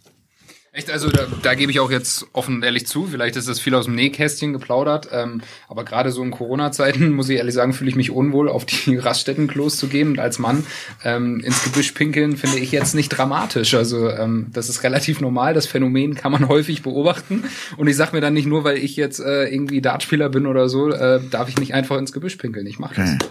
[0.75, 3.61] Echt, also da, da gebe ich auch jetzt offen und ehrlich zu, vielleicht ist das
[3.61, 5.39] viel aus dem Nähkästchen geplaudert, ähm,
[5.69, 8.97] aber gerade so in Corona-Zeiten, muss ich ehrlich sagen, fühle ich mich unwohl, auf die
[8.97, 10.65] Raststättenklos zu gehen und als Mann
[11.05, 13.73] ähm, ins Gebüsch pinkeln finde ich jetzt nicht dramatisch.
[13.73, 17.45] Also ähm, das ist relativ normal, das Phänomen kann man häufig beobachten
[17.77, 20.67] und ich sag mir dann nicht nur, weil ich jetzt äh, irgendwie Dartspieler bin oder
[20.67, 23.13] so, äh, darf ich nicht einfach ins Gebüsch pinkeln, ich mache das.
[23.13, 23.25] Okay.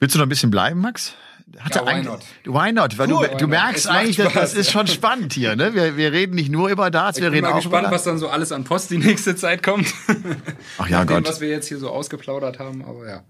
[0.00, 1.14] Willst du noch ein bisschen bleiben, Max?
[1.60, 2.20] Hat ja, why not?
[2.44, 2.98] Why not?
[2.98, 5.56] Weil cool, du, du merkst eigentlich, dass, das ist schon spannend hier.
[5.56, 5.74] Ne?
[5.74, 7.94] Wir, wir reden nicht nur über Darts, ich wir reden auch über Ich bin gespannt,
[7.94, 9.92] was dann so alles an Post die nächste Zeit kommt.
[10.78, 11.18] Ach ja, Gott.
[11.18, 13.24] Dem, was wir jetzt hier so ausgeplaudert haben, aber ja.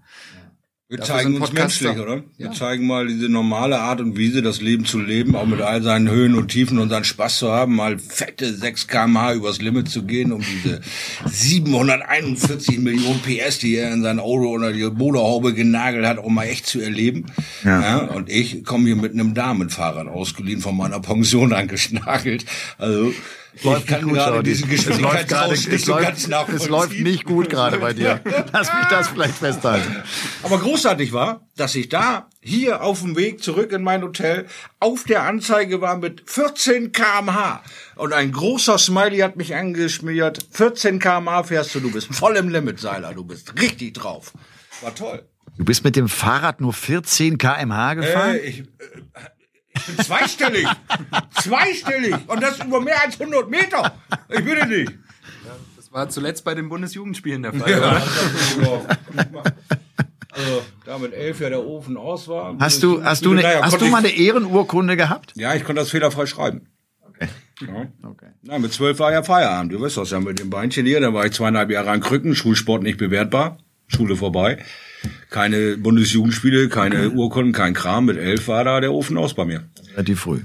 [0.89, 2.23] Wir Dafür zeigen uns menschlich, oder?
[2.37, 2.51] Wir ja.
[2.51, 6.09] zeigen mal diese normale Art und Weise, das Leben zu leben, auch mit all seinen
[6.09, 10.01] Höhen und Tiefen und seinen Spaß zu haben, mal fette 6 kmh übers Limit zu
[10.01, 10.81] gehen, um diese
[11.27, 16.45] 741 Millionen PS, die er in sein Auto oder die Motorhaube genagelt hat, auch mal
[16.45, 17.27] echt zu erleben.
[17.63, 17.81] Ja.
[17.81, 22.45] ja und ich komme hier mit einem Damenfahrrad ausgeliehen von meiner Pension angeschnagelt.
[22.79, 23.13] Also
[23.63, 27.25] läuft kann nicht gut, gerade diesen es läuft, gerade, es, so läuft, es läuft nicht
[27.25, 28.21] gut gerade bei dir.
[28.53, 30.03] Lass mich das vielleicht festhalten.
[30.43, 34.47] Aber großartig war, dass ich da hier auf dem Weg zurück in mein Hotel
[34.79, 37.61] auf der Anzeige war mit 14 kmh.
[37.95, 40.39] Und ein großer Smiley hat mich angeschmiert.
[40.51, 43.13] 14 kmh fährst du, du bist voll im Limit, Seiler.
[43.13, 44.33] Du bist richtig drauf.
[44.81, 45.27] War toll.
[45.57, 48.35] Du bist mit dem Fahrrad nur 14 kmh gefahren?
[48.35, 48.65] Äh, ich, äh,
[50.03, 50.67] zweistellig.
[51.41, 52.15] zweistellig.
[52.27, 53.93] Und das über mehr als 100 Meter.
[54.29, 54.91] Ich bitte nicht.
[55.75, 57.71] das war zuletzt bei den Bundesjugendspielen der Fall.
[57.71, 58.01] Ja,
[60.31, 62.55] also, da mit elf ja der Ofen aus war.
[62.59, 65.33] Hast du, hast du, eine, hast du mal eine Ehrenurkunde gehabt?
[65.35, 66.67] Ja, ich konnte das fehlerfrei schreiben.
[67.07, 67.27] Okay.
[67.61, 68.09] Ja.
[68.09, 68.27] okay.
[68.43, 69.73] Nein, mit zwölf war ja Feierabend.
[69.73, 71.01] Du weißt das ja mit dem Beinchen hier.
[71.01, 74.63] Da war ich zweieinhalb Jahre an Krücken, Schulsport nicht bewertbar, Schule vorbei.
[75.29, 78.05] Keine Bundesjugendspiele, keine Urkunden, kein Kram.
[78.05, 79.63] Mit elf war da der Ofen aus bei mir.
[79.93, 80.41] Relativ früh.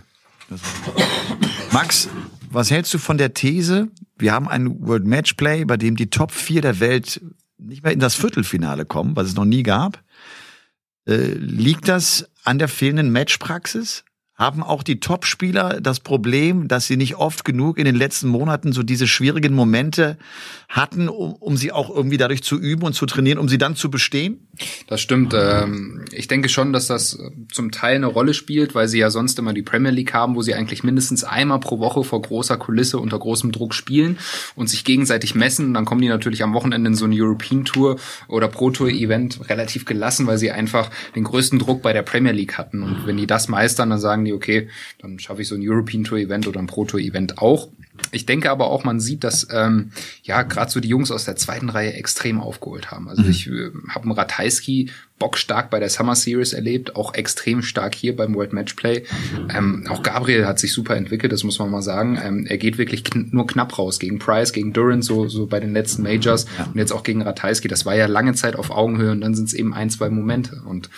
[1.72, 2.08] Max,
[2.50, 6.30] was hältst du von der These, wir haben ein World Matchplay, bei dem die Top
[6.30, 7.20] 4 der Welt
[7.58, 10.02] nicht mehr in das Viertelfinale kommen, was es noch nie gab?
[11.06, 14.04] Äh, liegt das an der fehlenden Matchpraxis?
[14.36, 18.72] Haben auch die Topspieler das Problem, dass sie nicht oft genug in den letzten Monaten
[18.72, 20.18] so diese schwierigen Momente
[20.68, 23.76] hatten, um, um sie auch irgendwie dadurch zu üben und zu trainieren, um sie dann
[23.76, 24.48] zu bestehen?
[24.88, 25.34] Das stimmt.
[25.36, 29.10] Ähm, ich denke schon, dass das äh, zum Teil eine Rolle spielt, weil sie ja
[29.10, 32.56] sonst immer die Premier League haben, wo sie eigentlich mindestens einmal pro Woche vor großer
[32.56, 34.18] Kulisse unter großem Druck spielen
[34.56, 35.74] und sich gegenseitig messen.
[35.74, 39.48] Dann kommen die natürlich am Wochenende in so eine European Tour oder Pro Tour Event
[39.48, 42.82] relativ gelassen, weil sie einfach den größten Druck bei der Premier League hatten.
[42.82, 45.62] Und wenn die das meistern, dann sagen sagen die, okay, dann schaffe ich so ein
[45.62, 47.68] European Tour Event oder ein Pro Tour Event auch.
[48.10, 49.92] Ich denke aber auch, man sieht, dass ähm,
[50.24, 53.08] ja gerade so die Jungs aus der zweiten Reihe extrem aufgeholt haben.
[53.08, 53.30] Also mhm.
[53.30, 58.16] ich äh, habe einen Ratajski bockstark bei der Summer Series erlebt, auch extrem stark hier
[58.16, 59.04] beim World Matchplay.
[59.54, 62.18] Ähm, auch Gabriel hat sich super entwickelt, das muss man mal sagen.
[62.22, 65.60] Ähm, er geht wirklich kn nur knapp raus gegen Price, gegen Durant, so, so bei
[65.60, 66.64] den letzten Majors ja.
[66.64, 67.68] und jetzt auch gegen Ratajski.
[67.68, 70.62] Das war ja lange Zeit auf Augenhöhe und dann sind es eben ein, zwei Momente.
[70.64, 70.90] Und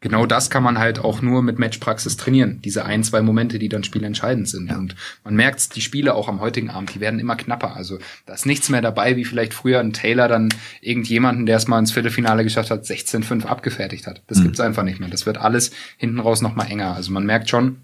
[0.00, 2.60] genau das kann man halt auch nur mit Matchpraxis trainieren.
[2.62, 4.70] Diese ein, zwei Momente, die dann spielentscheidend sind.
[4.70, 4.78] Ja.
[4.78, 7.76] Und man merkt die Spiele auch am heutigen Abend, die werden immer knapper.
[7.76, 10.48] Also da ist nichts mehr dabei, wie vielleicht früher ein Taylor dann
[10.80, 14.22] irgendjemanden, der es mal ins Viertelfinale geschafft hat, 16-5 abgefertigt hat.
[14.26, 14.44] Das mhm.
[14.44, 15.10] gibt's einfach nicht mehr.
[15.10, 16.94] Das wird alles hinten raus nochmal enger.
[16.94, 17.78] Also man merkt schon,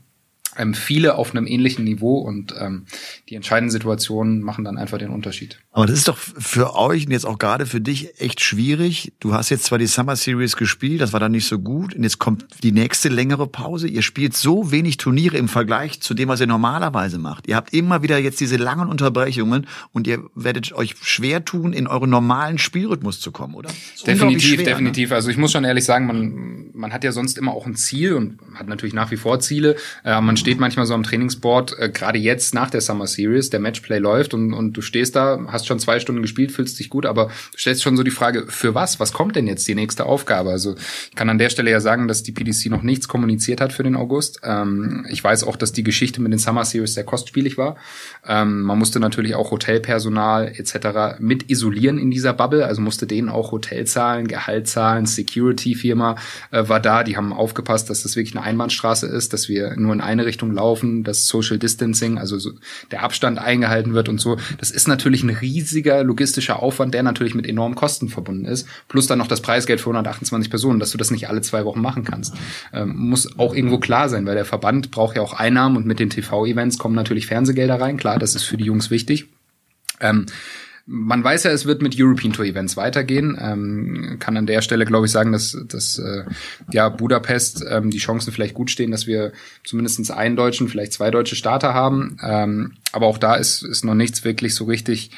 [0.59, 2.87] ähm, viele auf einem ähnlichen Niveau und ähm,
[3.29, 5.59] die entscheidenden Situationen machen dann einfach den Unterschied.
[5.73, 9.13] Aber das ist doch für euch und jetzt auch gerade für dich echt schwierig.
[9.21, 12.03] Du hast jetzt zwar die Summer Series gespielt, das war dann nicht so gut und
[12.03, 13.89] jetzt kommt die nächste längere Pause.
[13.89, 17.47] Ihr spielt so wenig Turniere im Vergleich zu dem, was ihr normalerweise macht.
[17.47, 21.87] Ihr habt immer wieder jetzt diese langen Unterbrechungen und ihr werdet euch schwer tun, in
[21.87, 23.71] euren normalen Spielrhythmus zu kommen, oder?
[24.07, 24.65] Definitiv, schwer, ne?
[24.65, 25.11] definitiv.
[25.11, 25.17] Ne?
[25.17, 28.15] Also ich muss schon ehrlich sagen, man, man hat ja sonst immer auch ein Ziel
[28.15, 29.77] und hat natürlich nach wie vor Ziele.
[30.05, 33.59] Äh, man steht manchmal so am Trainingsboard, äh, gerade jetzt nach der Summer Series, der
[33.59, 37.05] Matchplay läuft und, und du stehst da, hast schon zwei Stunden gespielt, fühlst dich gut,
[37.05, 39.01] aber du stellst schon so die Frage, für was?
[39.01, 40.51] Was kommt denn jetzt die nächste Aufgabe?
[40.51, 40.77] Also
[41.11, 43.83] ich kann an der Stelle ja sagen, dass die PDC noch nichts kommuniziert hat für
[43.83, 44.39] den August.
[44.45, 47.75] Ähm, ich weiß auch, dass die Geschichte mit den Summer Series sehr kostspielig war.
[48.25, 51.19] Ähm, man musste natürlich auch Hotelpersonal etc.
[51.19, 56.15] mit isolieren in dieser Bubble, also musste denen auch Hotel zahlen, Gehalt zahlen, Security-Firma
[56.53, 59.93] äh, war da, die haben aufgepasst, dass das wirklich eine Einbahnstraße ist, dass wir nur
[59.93, 62.53] in eine Richtung laufen, dass Social Distancing, also so
[62.91, 64.37] der Abstand eingehalten wird und so.
[64.59, 68.67] Das ist natürlich ein riesiger logistischer Aufwand, der natürlich mit enormen Kosten verbunden ist.
[68.89, 71.81] Plus dann noch das Preisgeld für 128 Personen, dass du das nicht alle zwei Wochen
[71.81, 72.35] machen kannst.
[72.73, 75.99] Ähm, muss auch irgendwo klar sein, weil der Verband braucht ja auch Einnahmen und mit
[75.99, 77.97] den TV-Events kommen natürlich Fernsehgelder rein.
[77.97, 79.27] Klar, das ist für die Jungs wichtig.
[80.01, 80.27] Ähm,
[80.87, 83.37] man weiß ja, es wird mit European Tour Events weitergehen.
[83.41, 86.25] Ähm, kann an der Stelle, glaube ich, sagen, dass, dass äh,
[86.73, 89.33] ja Budapest ähm, die Chancen vielleicht gut stehen, dass wir
[89.65, 92.19] zumindest einen deutschen, vielleicht zwei deutsche Starter haben.
[92.23, 95.11] Ähm, aber auch da ist, ist noch nichts wirklich so richtig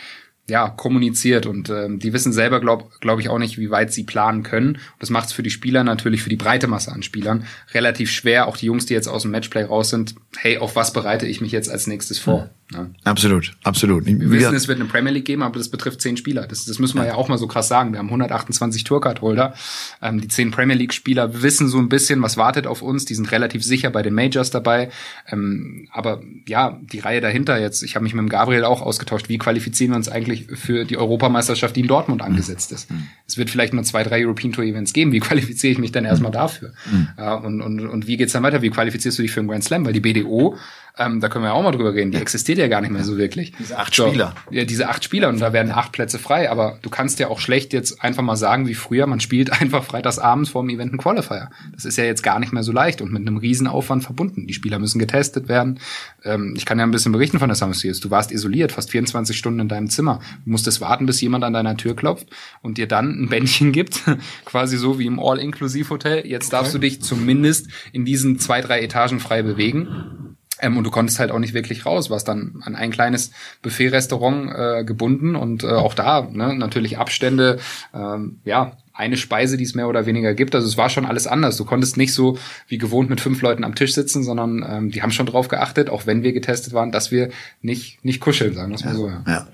[0.48, 4.04] ja, kommuniziert und ähm, die wissen selber, glaube glaub ich, auch nicht, wie weit sie
[4.04, 4.76] planen können.
[4.76, 8.10] Und das macht es für die Spieler natürlich, für die breite Masse an Spielern, relativ
[8.10, 8.46] schwer.
[8.46, 11.42] Auch die Jungs, die jetzt aus dem Matchplay raus sind, hey, auf was bereite ich
[11.42, 12.48] mich jetzt als nächstes vor?
[12.72, 12.86] Ja.
[13.04, 14.04] Absolut, absolut.
[14.04, 16.46] Wir wissen, es wird eine Premier League geben, aber das betrifft zehn Spieler.
[16.46, 17.10] Das, das müssen wir ja.
[17.10, 17.92] ja auch mal so krass sagen.
[17.92, 19.54] Wir haben 128 Tourcard-Holder.
[20.02, 23.06] Ähm, die zehn Premier League-Spieler wissen so ein bisschen, was wartet auf uns.
[23.06, 24.90] Die sind relativ sicher bei den Majors dabei.
[25.28, 29.30] Ähm, aber ja, die Reihe dahinter jetzt, ich habe mich mit dem Gabriel auch ausgetauscht,
[29.30, 32.90] wie qualifizieren wir uns eigentlich für die Europameisterschaft, die in Dortmund angesetzt ist.
[32.90, 33.08] Mhm.
[33.26, 35.12] Es wird vielleicht nur zwei, drei European Tour Events geben.
[35.12, 36.74] Wie qualifiziere ich mich dann erstmal dafür?
[36.90, 37.08] Mhm.
[37.16, 38.60] Ja, und, und, und wie geht's dann weiter?
[38.60, 39.86] Wie qualifizierst du dich für einen Grand Slam?
[39.86, 40.58] Weil die BDO
[40.98, 42.10] ähm, da können wir auch mal drüber reden.
[42.10, 43.52] Die existiert ja gar nicht mehr so wirklich.
[43.58, 44.34] Diese acht so, Spieler.
[44.50, 46.50] Ja, diese acht Spieler und da werden acht Plätze frei.
[46.50, 49.84] Aber du kannst ja auch schlecht jetzt einfach mal sagen, wie früher, man spielt einfach
[49.84, 51.50] freitagsabends vor dem Event einen Qualifier.
[51.72, 54.46] Das ist ja jetzt gar nicht mehr so leicht und mit einem Riesenaufwand verbunden.
[54.46, 55.80] Die Spieler müssen getestet werden.
[56.24, 58.00] Ähm, ich kann ja ein bisschen berichten von der Summer Series.
[58.00, 60.20] Du warst isoliert, fast 24 Stunden in deinem Zimmer.
[60.44, 62.28] Du musstest warten, bis jemand an deiner Tür klopft
[62.62, 64.02] und dir dann ein Bändchen gibt,
[64.44, 66.26] quasi so wie im All-Inclusive-Hotel.
[66.26, 66.80] Jetzt darfst okay.
[66.80, 70.27] du dich zumindest in diesen zwei, drei Etagen frei bewegen.
[70.60, 74.52] Ähm, und du konntest halt auch nicht wirklich raus, warst dann an ein kleines Buffet-Restaurant
[74.54, 77.58] äh, gebunden und äh, auch da ne, natürlich Abstände,
[77.94, 80.56] ähm, ja, eine Speise, die es mehr oder weniger gibt.
[80.56, 81.56] Also es war schon alles anders.
[81.56, 85.02] Du konntest nicht so wie gewohnt mit fünf Leuten am Tisch sitzen, sondern ähm, die
[85.02, 87.30] haben schon drauf geachtet, auch wenn wir getestet waren, dass wir
[87.62, 89.08] nicht, nicht kuscheln, sagen wir es mal so.
[89.08, 89.22] Ja.
[89.26, 89.48] ja.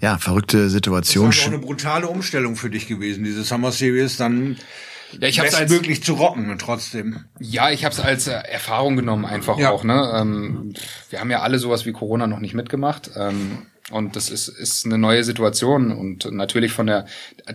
[0.00, 1.26] Ja, verrückte Situation.
[1.26, 4.56] Das ist auch eine brutale Umstellung für dich gewesen, diese Summer Series dann
[5.20, 7.24] ja, ich hab's als möglich zu rocken und trotzdem.
[7.38, 9.70] Ja, ich habe es als äh, Erfahrung genommen einfach ja.
[9.70, 9.84] auch.
[9.84, 10.74] Ne, ähm,
[11.10, 13.10] wir haben ja alle sowas wie Corona noch nicht mitgemacht.
[13.16, 15.92] Ähm, und das ist, ist eine neue Situation.
[15.92, 17.06] Und natürlich von der,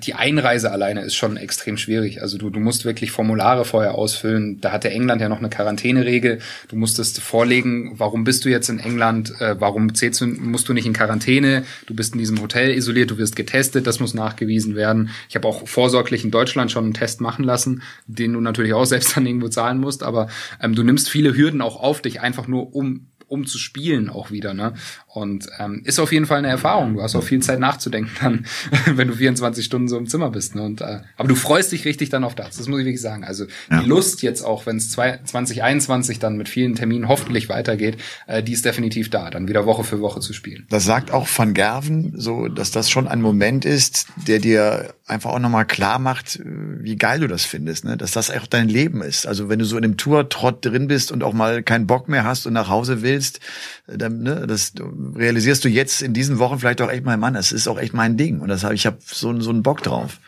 [0.04, 2.22] die Einreise alleine ist schon extrem schwierig.
[2.22, 4.62] Also du, du musst wirklich Formulare vorher ausfüllen.
[4.62, 6.40] Da hatte England ja noch eine Quarantäneregel.
[6.68, 9.34] Du musstest vorlegen, warum bist du jetzt in England?
[9.42, 11.64] Äh, warum zählst du, musst du nicht in Quarantäne?
[11.88, 15.10] Du bist in diesem Hotel isoliert, du wirst getestet, das muss nachgewiesen werden.
[15.30, 18.86] Ich habe auch vorsorglich in Deutschland schon einen Test machen lassen, den du natürlich auch
[18.98, 20.04] selbst dann irgendwo zahlen musst.
[20.04, 20.28] Aber
[20.62, 24.32] ähm, du nimmst viele Hürden auch auf dich, einfach nur um um zu spielen auch
[24.32, 24.54] wieder.
[24.54, 24.74] Ne?
[25.18, 26.94] Und ähm, ist auf jeden Fall eine Erfahrung.
[26.94, 28.46] Du hast auch viel Zeit nachzudenken dann,
[28.96, 30.54] wenn du 24 Stunden so im Zimmer bist.
[30.54, 30.62] Ne?
[30.62, 32.58] Und, äh, aber du freust dich richtig dann auf das.
[32.58, 33.24] Das muss ich wirklich sagen.
[33.24, 33.82] Also ja.
[33.82, 38.54] die Lust jetzt auch, wenn es 2021 dann mit vielen Terminen hoffentlich weitergeht, äh, die
[38.54, 40.68] ist definitiv da, dann wieder Woche für Woche zu spielen.
[40.70, 45.32] Das sagt auch Van Gerven, so dass das schon ein Moment ist, der dir einfach
[45.32, 47.98] auch nochmal klar macht, wie geil du das findest, ne?
[47.98, 49.26] dass das auch dein Leben ist.
[49.26, 52.26] Also wenn du so in dem Tour-Trott drin bist und auch mal keinen Bock mehr
[52.26, 53.40] hast und nach Hause willst,
[53.88, 54.74] dann, ne, das
[55.16, 57.94] realisierst du jetzt in diesen Wochen vielleicht auch echt mal, Mann, das ist auch echt
[57.94, 60.20] mein Ding und das habe ich habe so, so einen Bock drauf.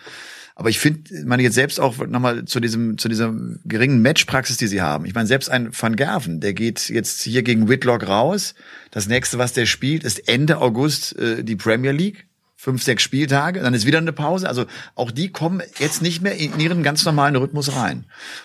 [0.56, 4.68] Aber ich finde, meine jetzt selbst auch nochmal zu diesem, zu dieser geringen Matchpraxis, die
[4.68, 5.06] sie haben.
[5.06, 8.56] Ich meine, selbst ein Van Gerven, der geht jetzt hier gegen Whitlock raus.
[8.92, 12.28] Das nächste, was der spielt, ist Ende August äh, die Premier League
[12.60, 14.50] fünf, sechs Spieltage, dann ist wieder eine Pause.
[14.50, 18.00] Also auch die kommen jetzt nicht mehr in ihren ganz normalen Rhythmus rein.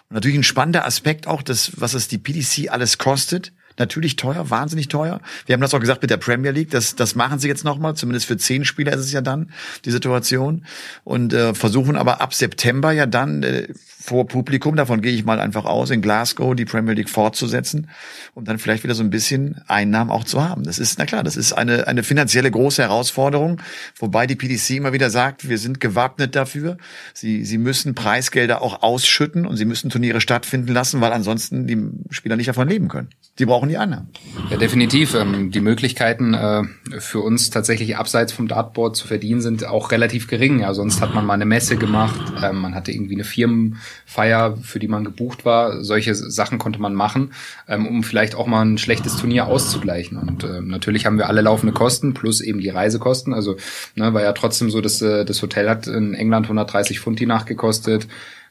[0.09, 3.53] Und natürlich ein spannender Aspekt auch, das, was es die PDC alles kostet.
[3.77, 5.21] Natürlich teuer, wahnsinnig teuer.
[5.47, 6.71] Wir haben das auch gesagt mit der Premier League.
[6.71, 7.95] Das, das machen sie jetzt nochmal.
[7.95, 9.51] Zumindest für zehn Spieler ist es ja dann
[9.85, 10.65] die Situation.
[11.03, 13.69] Und äh, versuchen aber ab September ja dann äh,
[14.05, 17.89] vor Publikum, davon gehe ich mal einfach aus, in Glasgow die Premier League fortzusetzen,
[18.35, 20.63] um dann vielleicht wieder so ein bisschen Einnahmen auch zu haben.
[20.65, 23.63] Das ist, na klar, das ist eine, eine finanzielle große Herausforderung,
[23.99, 26.77] wobei die PDC immer wieder sagt, wir sind gewappnet dafür.
[27.15, 31.79] Sie, sie müssen Preisgelder auch ausschütten und sie müssen Turniere stattfinden lassen, weil ansonsten die
[32.11, 33.09] Spieler nicht davon leben können.
[33.39, 34.11] Die brauchen die Einnahmen.
[34.51, 35.15] Ja, definitiv.
[35.15, 36.65] Ähm, die Möglichkeiten äh,
[36.99, 40.61] für uns tatsächlich abseits vom Dartboard zu verdienen sind auch relativ gering.
[40.61, 44.57] Ja, sonst hat man mal eine Messe gemacht, ähm, man hatte irgendwie eine Firmen Feier,
[44.57, 45.83] für die man gebucht war.
[45.83, 47.33] Solche Sachen konnte man machen,
[47.69, 50.19] ähm, um vielleicht auch mal ein schlechtes Turnier auszugleichen.
[50.19, 53.35] Und äh, natürlich haben wir alle laufende Kosten plus eben die Reisekosten.
[53.35, 53.57] Also
[53.95, 57.27] ne, war ja trotzdem so, dass äh, das Hotel hat in England 130 Pfund die
[57.27, 58.07] Nacht gekostet.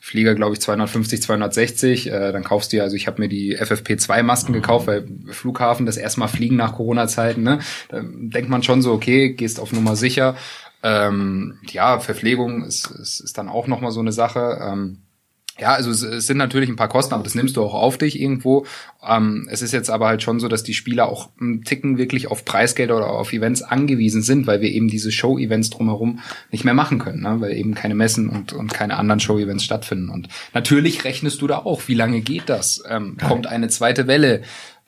[0.05, 2.11] Flieger, glaube ich, 250, 260.
[2.11, 5.95] Äh, dann kaufst du ja, also ich habe mir die FFP2-Masken gekauft, weil Flughafen, das
[5.95, 7.59] erstmal fliegen nach Corona-Zeiten, ne?
[7.87, 10.35] Da denkt man schon so, okay, gehst auf Nummer sicher.
[10.83, 14.59] Ähm, ja, Verpflegung ist, ist, ist dann auch nochmal so eine Sache.
[14.61, 15.03] Ähm,
[15.59, 18.19] ja, also es, sind natürlich ein paar Kosten, aber das nimmst du auch auf dich
[18.19, 18.65] irgendwo.
[19.07, 22.31] Ähm, es ist jetzt aber halt schon so, dass die Spieler auch einen Ticken wirklich
[22.31, 26.19] auf Preisgelder oder auf Events angewiesen sind, weil wir eben diese Show-Events drumherum
[26.51, 27.35] nicht mehr machen können, ne?
[27.39, 30.09] weil eben keine Messen und, und keine anderen Show-Events stattfinden.
[30.09, 32.83] Und natürlich rechnest du da auch, wie lange geht das?
[32.89, 34.41] Ähm, kommt eine zweite Welle?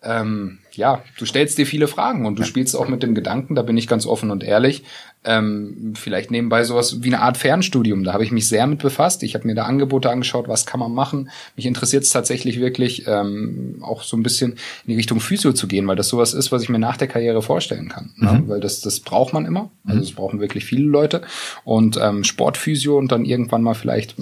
[0.06, 3.62] Ähm, ja, du stellst dir viele Fragen und du spielst auch mit dem Gedanken, da
[3.62, 4.84] bin ich ganz offen und ehrlich,
[5.24, 8.04] ähm, vielleicht nebenbei sowas wie eine Art Fernstudium.
[8.04, 9.24] Da habe ich mich sehr mit befasst.
[9.24, 11.30] Ich habe mir da Angebote angeschaut, was kann man machen.
[11.56, 15.68] Mich interessiert es tatsächlich wirklich ähm, auch so ein bisschen in die Richtung Physio zu
[15.68, 18.14] gehen, weil das sowas ist, was ich mir nach der Karriere vorstellen kann.
[18.18, 18.32] Ne?
[18.32, 18.38] Mhm.
[18.40, 18.44] Ne?
[18.48, 19.72] Weil das, das braucht man immer.
[19.86, 21.22] Also das brauchen wirklich viele Leute.
[21.64, 24.16] Und ähm, Sportphysio und dann irgendwann mal vielleicht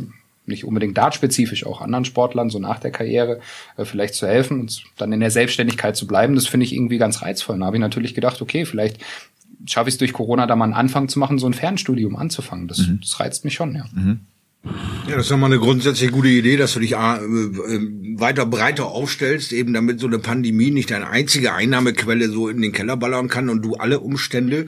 [0.46, 3.40] nicht unbedingt dartspezifisch, auch anderen Sportlern so nach der Karriere
[3.78, 6.98] äh, vielleicht zu helfen und dann in der Selbstständigkeit zu bleiben, das finde ich irgendwie
[6.98, 7.60] ganz reizvoll.
[7.60, 9.00] Da habe ich natürlich gedacht, okay, vielleicht
[9.66, 12.68] schaffe ich es durch Corona da mal einen Anfang zu machen, so ein Fernstudium anzufangen.
[12.68, 13.00] Das, mhm.
[13.02, 13.86] das reizt mich schon, ja.
[13.94, 14.22] Mhm.
[15.10, 18.88] Ja, das ist nochmal eine grundsätzlich gute Idee, dass du dich äh, äh, weiter breiter
[18.88, 23.28] aufstellst, eben damit so eine Pandemie nicht deine einzige Einnahmequelle so in den Keller ballern
[23.28, 24.68] kann und du alle Umstände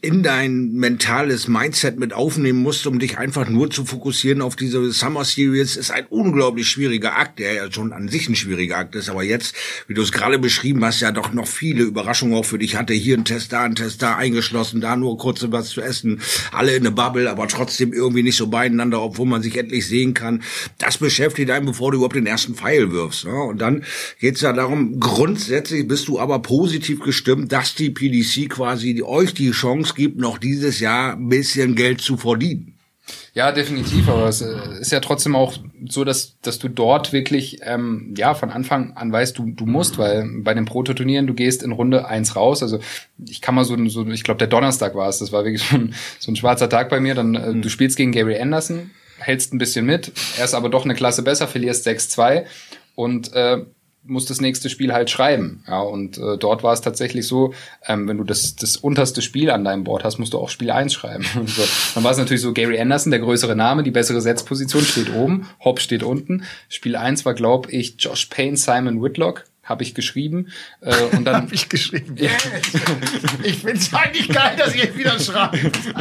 [0.00, 4.92] in dein mentales Mindset mit aufnehmen musst, um dich einfach nur zu fokussieren auf diese
[4.92, 8.94] Summer Series, ist ein unglaublich schwieriger Akt, der ja schon an sich ein schwieriger Akt
[8.94, 9.08] ist.
[9.08, 9.56] Aber jetzt,
[9.88, 12.94] wie du es gerade beschrieben hast, ja doch noch viele Überraschungen auch für dich hatte.
[12.94, 16.20] Hier ein Test, da ein Test, da eingeschlossen, da nur kurz was zu essen,
[16.52, 20.14] alle in eine Bubble, aber trotzdem irgendwie nicht so beieinander, obwohl man sich endlich sehen
[20.14, 20.44] kann.
[20.78, 23.24] Das beschäftigt einen, bevor du überhaupt den ersten Pfeil wirfst.
[23.24, 23.34] Ne?
[23.34, 23.82] Und dann
[24.20, 29.50] geht's ja darum, grundsätzlich bist du aber positiv gestimmt, dass die PDC quasi euch die
[29.50, 32.78] Chance Chance gibt, noch dieses Jahr ein bisschen Geld zu verdienen.
[33.34, 35.54] Ja, definitiv, aber es äh, ist ja trotzdem auch
[35.88, 39.98] so, dass, dass du dort wirklich ähm, ja von Anfang an weißt, du, du musst,
[39.98, 42.62] weil bei den Prototurnieren, du gehst in Runde eins raus.
[42.62, 42.78] Also
[43.26, 45.76] ich kann mal so, so ich glaube, der Donnerstag war es, das war wirklich so
[45.76, 47.14] ein, so ein schwarzer Tag bei mir.
[47.14, 50.84] Dann äh, du spielst gegen Gabriel Anderson, hältst ein bisschen mit, er ist aber doch
[50.84, 52.44] eine Klasse besser, verlierst 6-2
[52.94, 53.64] und äh,
[54.04, 55.64] muss das nächste Spiel halt schreiben.
[55.68, 57.54] Ja, und äh, dort war es tatsächlich so,
[57.86, 60.70] ähm, wenn du das, das unterste Spiel an deinem Board hast, musst du auch Spiel
[60.70, 61.24] 1 schreiben.
[61.46, 61.62] so,
[61.94, 65.48] dann war es natürlich so, Gary Anderson, der größere Name, die bessere Setzposition steht oben,
[65.64, 66.44] Hop steht unten.
[66.68, 70.48] Spiel 1 war, glaube ich, Josh Payne, Simon Whitlock habe ich geschrieben.
[70.80, 72.16] Äh, und dann habe ich geschrieben.
[72.16, 72.32] Yes.
[73.42, 75.92] ich finde es eigentlich geil, dass ihr wieder schreibt.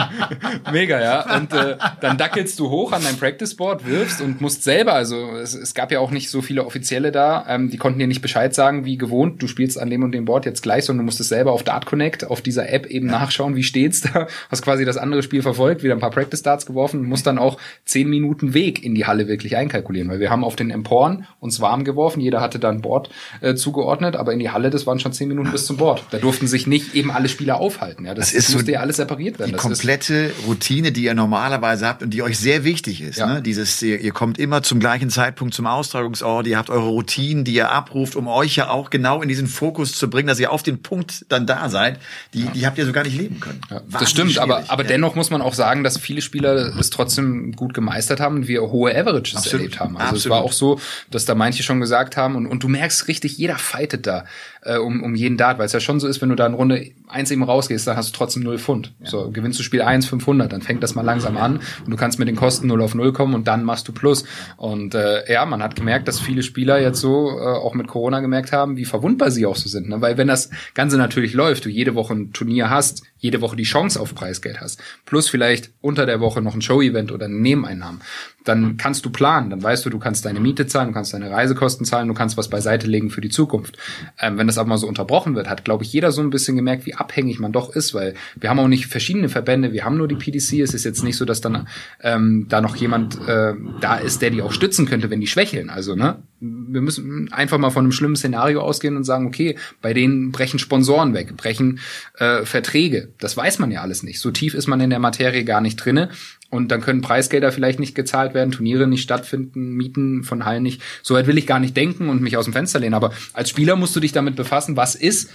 [0.72, 1.38] Mega, ja.
[1.38, 5.38] Und äh, dann dackelst du hoch an dein Practice Board, wirfst und musst selber, also
[5.38, 8.22] es, es gab ja auch nicht so viele Offizielle da, ähm, die konnten dir nicht
[8.22, 11.06] Bescheid sagen, wie gewohnt, du spielst an dem und dem Board jetzt gleich, sondern du
[11.06, 13.20] musstest selber auf Dart Connect, auf dieser App eben ja.
[13.20, 16.66] nachschauen, wie steht's da, hast quasi das andere Spiel verfolgt, wieder ein paar Practice Darts
[16.66, 20.44] geworfen, musst dann auch zehn Minuten Weg in die Halle wirklich einkalkulieren, weil wir haben
[20.44, 23.10] auf den Emporen uns warm geworfen, jeder hatte dann Board
[23.42, 26.04] äh, äh, zugeordnet, aber in die Halle, das waren schon zehn Minuten bis zum Board.
[26.12, 28.06] Da durften sich nicht eben alle Spieler aufhalten.
[28.06, 29.50] Ja, das, Das ist das so musste ja alles separiert werden.
[29.50, 33.18] Die Das komplette Routine, die ihr normalerweise habt und die euch sehr wichtig ist.
[33.20, 33.28] Ja.
[33.36, 33.42] Ne?
[33.42, 37.54] Dieses, ihr, ihr kommt immer zum gleichen Zeitpunkt zum Austragungsort, ihr habt eure Routinen, die
[37.54, 40.64] ihr abruft, um euch ja auch genau in diesen Fokus zu bringen, dass ihr auf
[40.64, 42.00] den Punkt dann da seid.
[42.34, 43.62] Die, die habt ihr so gar nicht leben können.
[43.70, 44.70] Ja, das stimmt, aber, schwierig.
[44.72, 44.90] aber Ja.
[44.90, 48.62] dennoch muss man auch sagen, dass viele Spieler es trotzdem gut gemeistert haben und wir
[48.62, 49.54] hohe Averages Absolut.
[49.62, 49.98] erlebt haben.
[49.98, 50.38] Also es Absolut.
[50.38, 53.58] war auch so, dass da manche schon gesagt haben und, und du merkst richtig, jeder
[53.60, 54.24] fightet da
[54.64, 56.54] äh, um, um jeden Dart, weil es ja schon so ist, wenn du da in
[56.54, 58.94] Runde eins eben rausgehst, dann hast du trotzdem null Pfund.
[59.04, 62.20] So, gewinnst du Spiel 1, 500, dann fängt das mal langsam an und du kannst
[62.20, 64.24] mit den Kosten 0 auf 0 kommen und dann machst du Plus.
[64.58, 68.20] Und äh, ja, man hat gemerkt, dass viele Spieler jetzt so äh, auch mit Corona
[68.20, 69.90] gemerkt haben, wie verwundbar sie auch so sind.
[69.90, 70.00] Ne?
[70.02, 73.64] Weil wenn das Ganze natürlich läuft, du jede Woche ein Turnier hast, jede Woche die
[73.64, 78.02] Chance auf Preisgeld hast, plus vielleicht unter der Woche noch ein Show-Event oder eine Nebeneinnahmen,
[78.44, 81.30] dann kannst du planen, dann weißt du, du kannst deine Miete zahlen, du kannst deine
[81.30, 83.78] Reisekosten zahlen, du kannst was beiseite legen für die Zukunft.
[84.20, 86.56] Ähm, wenn das aber mal so unterbrochen wird, hat, glaube ich, jeder so ein bisschen
[86.56, 89.98] gemerkt, wie abhängig man doch ist, weil wir haben auch nicht verschiedene Verbände, wir haben
[89.98, 91.68] nur die PDC, es ist jetzt nicht so, dass dann
[92.02, 95.70] ähm, da noch jemand äh, da ist, der die auch stützen könnte, wenn die schwächeln.
[95.70, 96.24] Also, ne?
[96.40, 100.60] Wir müssen einfach mal von einem schlimmen Szenario ausgehen und sagen, okay, bei denen brechen
[100.60, 101.80] Sponsoren weg, brechen
[102.18, 103.10] äh, Verträge.
[103.20, 104.20] Das weiß man ja alles nicht.
[104.20, 106.10] So tief ist man in der Materie gar nicht drinne.
[106.52, 110.82] Und dann können Preisgelder vielleicht nicht gezahlt werden, Turniere nicht stattfinden, Mieten von Hallen nicht.
[111.02, 112.94] So weit will ich gar nicht denken und mich aus dem Fenster lehnen.
[112.94, 115.30] Aber als Spieler musst du dich damit befassen, was ist,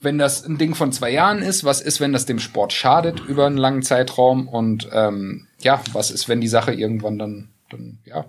[0.00, 3.20] wenn das ein Ding von zwei Jahren ist, was ist, wenn das dem Sport schadet
[3.20, 7.98] über einen langen Zeitraum und ähm, ja, was ist, wenn die Sache irgendwann dann, dann
[8.04, 8.26] ja,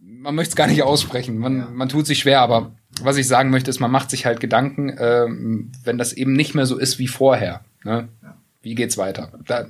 [0.00, 3.50] man möchte es gar nicht aussprechen, man, man tut sich schwer, aber was ich sagen
[3.50, 6.98] möchte, ist, man macht sich halt Gedanken, ähm, wenn das eben nicht mehr so ist
[6.98, 7.64] wie vorher.
[7.84, 8.08] Ne?
[8.60, 9.32] Wie geht's weiter?
[9.46, 9.66] Da,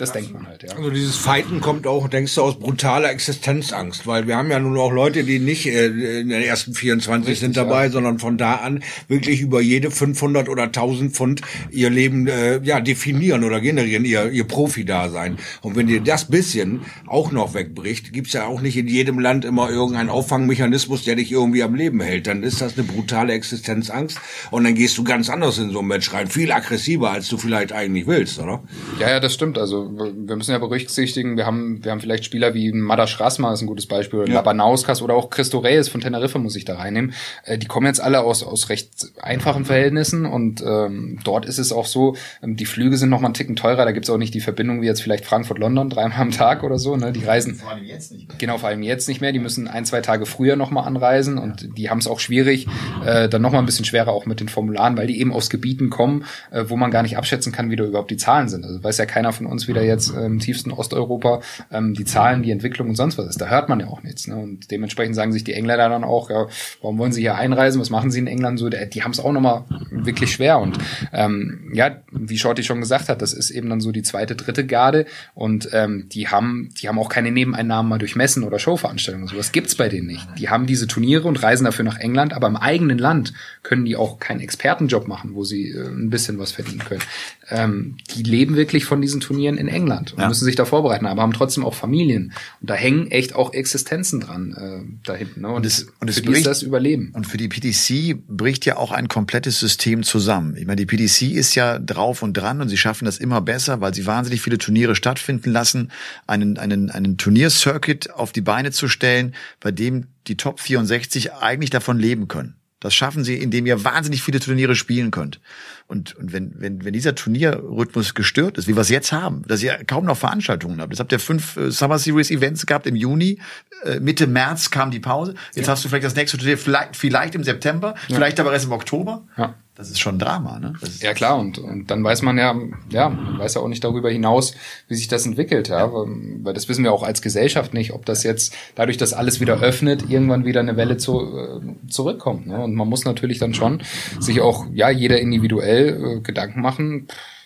[0.00, 0.74] das denkt man halt, ja.
[0.76, 4.78] Also dieses Fighten kommt auch, denkst du, aus brutaler Existenzangst, weil wir haben ja nun
[4.78, 5.86] auch Leute, die nicht äh,
[6.20, 10.64] in den ersten 24 sind dabei, sondern von da an wirklich über jede 500 oder
[10.64, 15.36] 1000 Pfund ihr Leben äh, ja definieren oder generieren, ihr, ihr Profi-Dasein.
[15.60, 19.44] Und wenn dir das bisschen auch noch wegbricht, gibt's ja auch nicht in jedem Land
[19.44, 22.26] immer irgendeinen Auffangmechanismus, der dich irgendwie am Leben hält.
[22.26, 24.18] Dann ist das eine brutale Existenzangst
[24.50, 27.36] und dann gehst du ganz anders in so ein Match rein, viel aggressiver, als du
[27.36, 28.62] vielleicht eigentlich willst, oder?
[28.98, 29.58] Ja, ja, das stimmt.
[29.58, 33.60] Also wir müssen ja berücksichtigen, wir haben, wir haben vielleicht Spieler wie Madasch Rasma ist
[33.60, 34.34] ein gutes Beispiel, oder Ja.
[34.36, 37.12] Labanauskas oder auch Christo Reyes von Teneriffa muss ich da reinnehmen.
[37.44, 41.72] Äh, die kommen jetzt alle aus, aus recht einfachen Verhältnissen und ähm, dort ist es
[41.72, 44.34] auch so, ähm, die Flüge sind noch mal einen Ticken teurer, da gibt's auch nicht
[44.34, 46.96] die Verbindung wie jetzt vielleicht Frankfurt-London, dreimal am Tag oder so.
[46.96, 47.12] Ne?
[47.12, 48.36] Die reisen Vor allem jetzt nicht mehr.
[48.38, 49.32] Genau, vor allem jetzt nicht mehr.
[49.32, 52.66] Die müssen ein, zwei Tage früher nochmal anreisen und die haben es auch schwierig,
[53.04, 55.90] äh, dann nochmal ein bisschen schwerer auch mit den Formularen, weil die eben aus Gebieten
[55.90, 58.64] kommen, äh, wo man gar nicht abschätzen kann, wie da überhaupt die Zahlen sind.
[58.64, 62.04] Also weiß ja keiner von uns, wie da jetzt äh, im tiefsten Osteuropa ähm, die
[62.04, 63.40] Zahlen, die Entwicklung und sonst was ist.
[63.40, 64.26] Da hört man ja auch nichts.
[64.26, 64.36] Ne?
[64.36, 66.46] Und dementsprechend sagen sich die Engländer dann auch, ja,
[66.82, 67.80] warum wollen sie hier einreisen?
[67.80, 68.68] Was machen sie in England so?
[68.68, 70.58] Die, die haben es auch nochmal wirklich schwer.
[70.58, 70.78] Und
[71.12, 74.66] ähm, ja, wie Shorty schon gesagt hat, das ist eben dann so die zweite, dritte
[74.66, 79.28] Garde und ähm, die haben, die haben auch keine Nebeneinnahmen mal durch Messen oder Showveranstaltungen.
[79.28, 80.26] Sowas gibt's bei denen nicht.
[80.38, 83.96] Die haben diese Turniere und reisen dafür nach England, aber im eigenen Land können die
[83.96, 87.02] auch keinen Expertenjob machen, wo sie äh, ein bisschen was verdienen können.
[87.50, 90.28] Ähm, die leben wirklich von diesen Turnieren in England und Ja.
[90.28, 92.32] müssen sich da vorbereiten, aber haben trotzdem auch Familien.
[92.60, 95.40] Und da hängen echt auch Existenzen dran äh, da hinten.
[95.42, 95.48] Ne?
[95.48, 97.10] Und, es- und es für die ist bricht- das Überleben.
[97.12, 100.56] Und für die PDC bricht ja auch ein komplettes System zusammen.
[100.56, 103.80] Ich meine, die PDC ist ja drauf und dran und sie schaffen das immer besser,
[103.80, 105.90] weil sie wahnsinnig viele Turniere stattfinden lassen,
[106.26, 111.70] einen, einen, einen Turniercircuit auf die Beine zu stellen, bei dem die Top 64 eigentlich
[111.70, 112.54] davon leben können.
[112.80, 115.40] Das schaffen sie, indem ihr wahnsinnig viele Turniere spielen könnt.
[115.86, 119.62] Und, und wenn, wenn, wenn dieser Turnierrhythmus gestört ist, wie wir es jetzt haben, dass
[119.62, 120.92] ihr kaum noch Veranstaltungen habt.
[120.92, 123.38] Jetzt habt ihr fünf äh, Summer Series Events gehabt im Juni.
[123.84, 125.34] Äh, Mitte März kam die Pause.
[125.54, 128.72] Jetzt hast du vielleicht das nächste Turnier vielleicht, vielleicht im September, vielleicht aber erst im
[128.72, 129.26] Oktober.
[129.36, 129.54] Ja.
[129.80, 130.74] Das ist schon ein Drama, ne?
[131.00, 132.54] Ja klar, und, und dann weiß man ja,
[132.90, 134.54] ja, man weiß ja auch nicht darüber hinaus,
[134.88, 138.22] wie sich das entwickelt, ja, weil das wissen wir auch als Gesellschaft nicht, ob das
[138.22, 142.46] jetzt dadurch, dass alles wieder öffnet, irgendwann wieder eine Welle zu, äh, zurückkommt.
[142.46, 142.62] Ne?
[142.62, 143.82] Und man muss natürlich dann schon
[144.18, 147.39] sich auch, ja, jeder individuell äh, Gedanken machen, pff,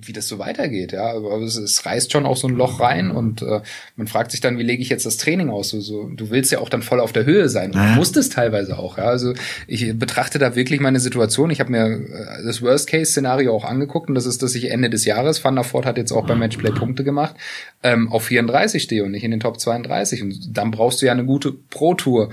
[0.00, 1.12] wie das so weitergeht, ja.
[1.12, 3.60] Aber es, es reißt schon auch so ein Loch rein und äh,
[3.96, 5.70] man fragt sich dann, wie lege ich jetzt das Training aus?
[5.70, 7.72] So, so, du willst ja auch dann voll auf der Höhe sein.
[7.72, 9.04] Und du musst es teilweise auch, ja.
[9.04, 9.34] Also
[9.66, 11.50] ich betrachte da wirklich meine Situation.
[11.50, 15.04] Ich habe mir äh, das Worst-Case-Szenario auch angeguckt und das ist, dass ich Ende des
[15.04, 17.34] Jahres, Van der Voort hat jetzt auch beim Matchplay Punkte gemacht,
[17.82, 20.22] ähm, auf 34 stehe und nicht in den Top 32.
[20.22, 22.30] Und dann brauchst du ja eine gute Pro-Tour.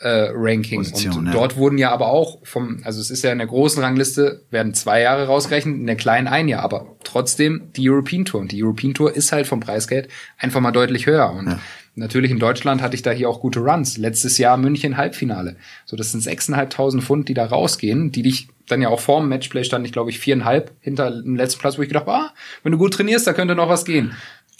[0.00, 1.32] Äh, Ranking Position, und ja.
[1.32, 4.72] dort wurden ja aber auch vom, also es ist ja in der großen Rangliste werden
[4.72, 8.62] zwei Jahre rausgerechnet, in der kleinen ein Jahr, aber trotzdem die European Tour und die
[8.62, 10.08] European Tour ist halt vom Preisgeld
[10.38, 11.58] einfach mal deutlich höher und
[11.98, 13.98] natürlich in Deutschland hatte ich da hier auch gute Runs.
[13.98, 15.56] Letztes Jahr München Halbfinale.
[15.84, 19.28] So, das sind 6.500 Pfund, die da rausgehen, die dich dann ja auch vor dem
[19.28, 22.32] Matchplay stand ich, glaube ich, viereinhalb hinter dem letzten Platz, wo ich gedacht, ah,
[22.62, 24.12] wenn du gut trainierst, da könnte noch was gehen.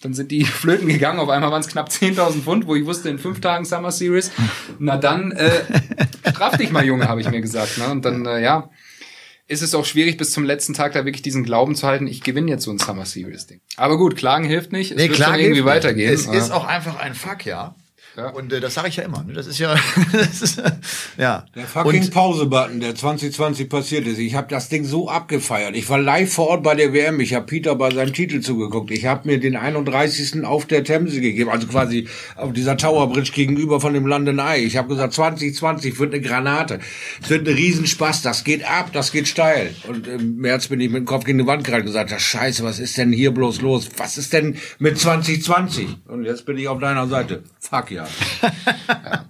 [0.03, 3.09] Dann sind die Flöten gegangen, auf einmal waren es knapp 10.000 Pfund, wo ich wusste,
[3.09, 4.31] in fünf Tagen Summer Series,
[4.79, 5.51] na dann, äh,
[6.31, 7.79] straff dich mal, Junge, habe ich mir gesagt.
[7.79, 7.88] Ne?
[7.90, 8.71] Und dann, äh, ja,
[9.49, 12.23] ist es auch schwierig, bis zum letzten Tag da wirklich diesen Glauben zu halten, ich
[12.23, 13.61] gewinne jetzt so ein Summer Series Ding.
[13.77, 15.65] Aber gut, Klagen hilft nicht, es Nee, wird schon irgendwie nicht.
[15.65, 16.13] weitergehen.
[16.13, 17.75] Es ist auch einfach ein Fuck, ja.
[18.19, 18.31] Ja.
[18.31, 19.23] Und äh, das sage ich ja immer.
[19.23, 19.33] Ne?
[19.33, 19.77] Das ist ja,
[20.12, 20.60] das ist,
[21.16, 21.46] ja.
[21.54, 24.19] Der fucking Pause-Button, der 2020 passiert ist.
[24.19, 25.77] Ich habe das Ding so abgefeiert.
[25.77, 27.21] Ich war live vor Ort bei der WM.
[27.21, 28.90] Ich habe Peter bei seinem Titel zugeguckt.
[28.90, 30.44] Ich habe mir den 31.
[30.44, 34.64] auf der Themse gegeben, also quasi auf dieser Tower Bridge gegenüber von dem London Eye.
[34.64, 36.81] Ich habe gesagt, 2020 wird eine Granate.
[37.23, 38.23] Es wird ein Riesenspaß.
[38.23, 39.77] Das geht ab, das geht steil.
[39.87, 42.23] Und im März bin ich mit dem Kopf gegen die Wand gerannt und gesagt, das
[42.23, 43.88] Scheiße, was ist denn hier bloß los?
[43.96, 45.87] Was ist denn mit 2020?
[46.08, 47.44] Und jetzt bin ich auf deiner Seite.
[47.60, 48.08] Fuck ja.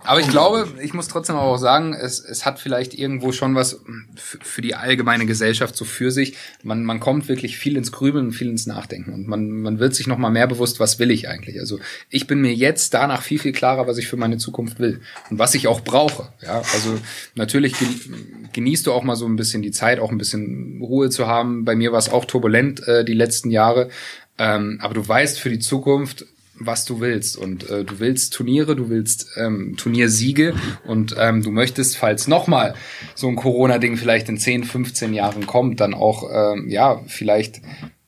[0.05, 3.75] Aber ich glaube, ich muss trotzdem auch sagen, es, es hat vielleicht irgendwo schon was
[4.17, 6.37] f- für die allgemeine Gesellschaft so für sich.
[6.63, 9.95] Man, man kommt wirklich viel ins Grübeln und viel ins Nachdenken und man, man wird
[9.95, 11.61] sich noch mal mehr bewusst, was will ich eigentlich.
[11.61, 15.01] Also ich bin mir jetzt danach viel, viel klarer, was ich für meine Zukunft will
[15.31, 16.33] und was ich auch brauche.
[16.43, 16.99] Ja, also
[17.35, 21.11] natürlich gen- genießt du auch mal so ein bisschen die Zeit, auch ein bisschen Ruhe
[21.11, 21.65] zu haben.
[21.65, 23.91] Bei mir war es auch turbulent äh, die letzten Jahre.
[24.39, 26.25] Ähm, aber du weißt für die Zukunft,
[26.61, 27.37] was du willst.
[27.37, 30.55] Und äh, du willst Turniere, du willst ähm, Turniersiege
[30.85, 32.75] und ähm, du möchtest, falls nochmal
[33.15, 37.61] so ein Corona-Ding vielleicht in 10, 15 Jahren kommt, dann auch, ähm, ja, vielleicht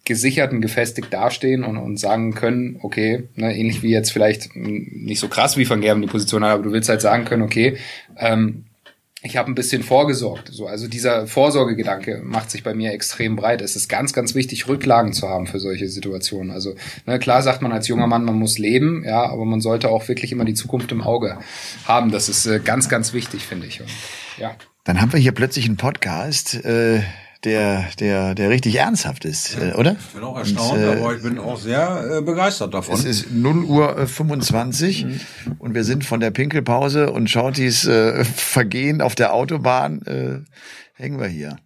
[0.05, 4.87] gesichert und gefestigt dastehen und, und sagen können, okay, ne, ähnlich wie jetzt vielleicht mh,
[4.91, 7.43] nicht so krass wie Van Gerben die Position hat, aber du willst halt sagen können,
[7.43, 7.77] okay,
[8.17, 8.65] ähm,
[9.23, 10.49] ich habe ein bisschen vorgesorgt.
[10.51, 13.61] So, also dieser Vorsorgegedanke macht sich bei mir extrem breit.
[13.61, 16.51] Es ist ganz, ganz wichtig, Rücklagen zu haben für solche Situationen.
[16.51, 16.75] Also
[17.07, 20.09] ne, klar sagt man als junger Mann, man muss leben, ja, aber man sollte auch
[20.09, 21.39] wirklich immer die Zukunft im Auge
[21.85, 22.11] haben.
[22.11, 23.81] Das ist äh, ganz, ganz wichtig, finde ich.
[23.83, 23.91] Und,
[24.39, 24.57] ja.
[24.85, 27.03] dann haben wir hier plötzlich einen Podcast, äh,
[27.45, 29.97] der, der, der richtig ernsthaft ist, äh, oder?
[29.99, 32.95] Ich bin auch erstaunt, Und, äh, aber ich bin auch sehr äh, begeistert davon.
[32.95, 35.07] Es ist 0 Uhr äh, 25
[35.59, 40.41] und wir sind von der Pinkelpause und Shortys äh, Vergehen auf der Autobahn, äh,
[40.95, 41.57] hängen wir hier.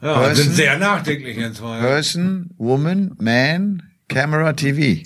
[0.00, 1.80] ja, Person- sind sehr nachdenklich jetzt mal.
[1.80, 5.02] Person, Woman, Man, Camera, TV.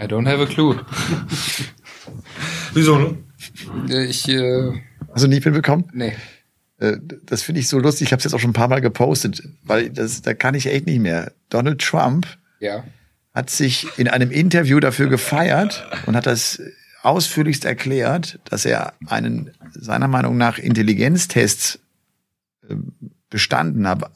[0.00, 0.76] I don't have a clue.
[2.74, 2.98] Wieso?
[2.98, 3.16] Ne?
[3.90, 4.72] Äh, Ich, äh,
[5.12, 5.84] Hast du nicht mitbekommen?
[5.92, 6.12] nee.
[6.78, 8.06] Äh, Das finde ich so lustig.
[8.08, 10.66] Ich habe es jetzt auch schon ein paar Mal gepostet, weil das, da kann ich
[10.66, 11.32] echt nicht mehr.
[11.50, 12.26] Donald Trump
[12.60, 12.84] Ja.
[13.34, 16.60] hat sich in einem Interview dafür gefeiert und hat das
[17.02, 21.78] ausführlichst erklärt, dass er einen seiner Meinung nach Intelligenztest
[22.68, 22.74] äh,
[23.30, 24.10] bestanden habe,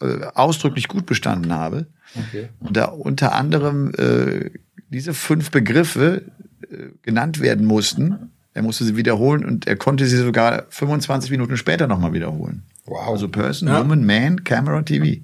[0.00, 1.86] äh, ausdrücklich gut bestanden habe.
[2.14, 2.48] Okay.
[2.60, 4.50] Und da unter anderem äh,
[4.88, 6.22] diese fünf Begriffe
[6.70, 8.30] äh, genannt werden mussten.
[8.54, 12.62] Er musste sie wiederholen und er konnte sie sogar 25 Minuten später nochmal wiederholen.
[12.84, 13.08] Wow.
[13.08, 13.80] Also Person, Ja.
[13.80, 15.22] Woman, Man, Camera, TV.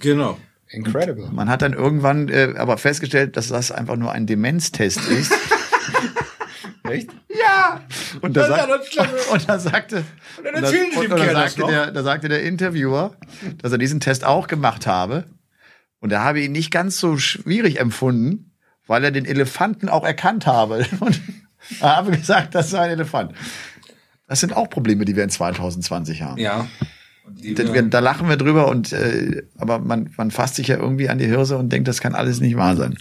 [0.00, 0.38] Genau.
[0.68, 1.28] Incredible.
[1.32, 5.32] Man hat dann irgendwann äh, aber festgestellt, dass das einfach nur ein Demenztest ist.
[6.88, 7.10] Echt?
[7.28, 7.80] Ja!
[8.20, 10.04] Und da, Das sagt, das und da sagte,
[10.42, 11.68] dann und da, erzählen Sie und, und da, das sagte noch.
[11.68, 13.14] der, da sagte der Interviewer,
[13.58, 15.24] dass er diesen Test auch gemacht habe.
[16.00, 18.52] Und er habe ihn nicht ganz so schwierig empfunden,
[18.86, 20.86] weil er den Elefanten auch erkannt habe.
[21.00, 21.20] Und
[21.80, 23.32] habe gesagt, das sei ein Elefant.
[24.28, 26.38] Das sind auch Probleme, die wir in 2020 haben.
[26.40, 26.66] Ja.
[27.54, 31.08] Da, wir- da lachen wir drüber und äh, aber man, man fasst sich ja irgendwie
[31.08, 32.96] an die Hirse und denkt, das kann alles nicht wahr sein.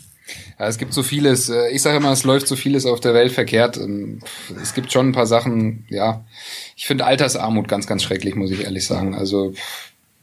[0.60, 1.50] Ja, es gibt so vieles.
[1.50, 3.80] äh, Ich sage immer, es läuft so vieles auf der Welt verkehrt.
[4.62, 6.24] Es gibt schon ein paar Sachen, ja.
[6.76, 9.16] Ich finde Altersarmut ganz, ganz schrecklich, muss ich ehrlich sagen.
[9.16, 9.54] Also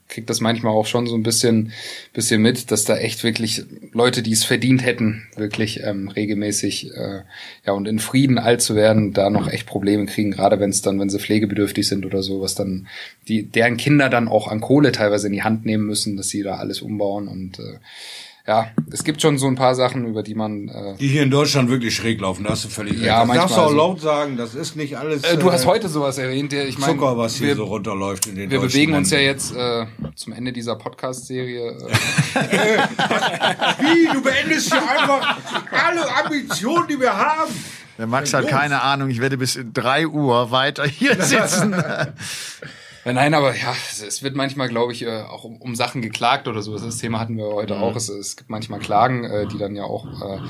[0.09, 1.73] kriegt das manchmal auch schon so ein bisschen,
[2.13, 7.23] bisschen mit, dass da echt wirklich Leute, die es verdient hätten, wirklich ähm, regelmäßig äh,
[7.67, 10.83] ja und in Frieden alt zu werden, da noch echt Probleme kriegen, gerade wenn es
[10.83, 12.87] dann, wenn sie pflegebedürftig sind oder so, was dann
[13.29, 16.43] die deren Kinder dann auch an Kohle teilweise in die Hand nehmen müssen, dass sie
[16.43, 17.79] da alles umbauen und äh,
[18.47, 21.31] ja, es gibt schon so ein paar Sachen, über die man äh, die hier in
[21.31, 23.07] Deutschland wirklich schräg laufen, da hast du völlig recht.
[23.07, 23.77] Ja, das darfst du auch so.
[23.77, 25.25] laut sagen, das ist nicht alles.
[25.25, 26.53] Äh, du hast äh, heute sowas erwähnt.
[26.53, 29.11] ja, Ich meine, Zucker, was hier wir, so runterläuft in den wir deutschen bewegen uns
[29.11, 31.71] ja jetzt äh, zum Ende dieser Podcast-Serie.
[31.71, 32.79] Äh,
[33.81, 35.39] Wie, du beendest hier einfach
[35.73, 37.53] alle Ambitionen, die wir haben.
[37.99, 41.75] Der Max hat keine Ahnung, ich werde bis 3 Uhr weiter hier sitzen.
[43.13, 43.73] Nein, aber ja,
[44.05, 46.77] es wird manchmal, glaube ich, äh, auch um, um Sachen geklagt oder so.
[46.77, 47.83] Das Thema hatten wir heute mhm.
[47.83, 47.95] auch.
[47.95, 50.41] Es, es, gibt manchmal Klagen, äh, die dann ja auch äh,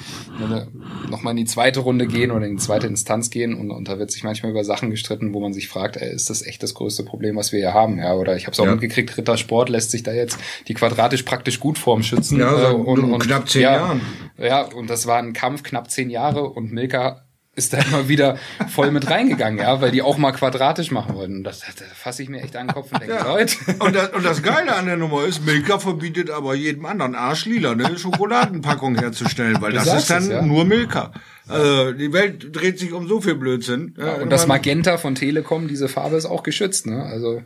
[1.10, 3.98] nochmal in die zweite Runde gehen oder in die zweite Instanz gehen und, und da
[3.98, 6.72] wird sich manchmal über Sachen gestritten, wo man sich fragt, ey, ist das echt das
[6.72, 7.98] größte Problem, was wir hier haben?
[7.98, 8.72] Ja, oder ich habe es auch ja.
[8.72, 12.40] mitgekriegt, Rittersport lässt sich da jetzt die quadratisch praktisch gut vorm schützen.
[12.40, 14.00] Ja, so äh, und, und, knapp zehn ja, Jahren.
[14.38, 17.25] Ja, und das war ein Kampf knapp zehn Jahre und Milka
[17.56, 18.38] ist da immer wieder
[18.68, 21.42] voll mit reingegangen, ja, weil die auch mal quadratisch machen wollten.
[21.42, 23.24] Das, da fasse ich mir echt an den Kopf und denke, ja.
[23.24, 23.56] Leute.
[23.78, 27.72] Und das, und das Geile an der Nummer ist, Milka verbietet aber jedem anderen Arschlila
[27.72, 30.42] eine Schokoladenpackung herzustellen, weil du das ist dann es, ja.
[30.42, 31.12] nur Milka.
[31.48, 33.94] Also die Welt dreht sich um so viel Blödsinn.
[33.98, 37.04] Ja, und das Magenta von Telekom, diese Farbe ist auch geschützt, ne?
[37.04, 37.42] Also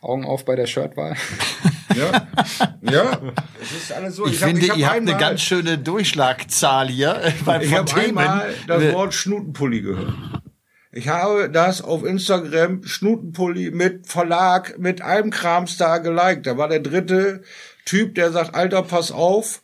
[0.00, 1.16] Augen auf bei der Shirtwahl.
[1.96, 2.28] Ja,
[2.82, 3.20] ja,
[3.60, 4.24] es ist alles so.
[4.24, 7.92] Ich, ich finde, hab, ich ihr habt eine ganz schöne Durchschlagzahl hier beim Ich habe
[7.96, 10.14] einmal das Wort Schnutenpulli gehört.
[10.92, 16.46] Ich habe das auf Instagram Schnutenpulli mit Verlag, mit allem Krams da geliked.
[16.46, 17.42] Da war der dritte
[17.84, 19.62] Typ, der sagt, Alter, pass auf,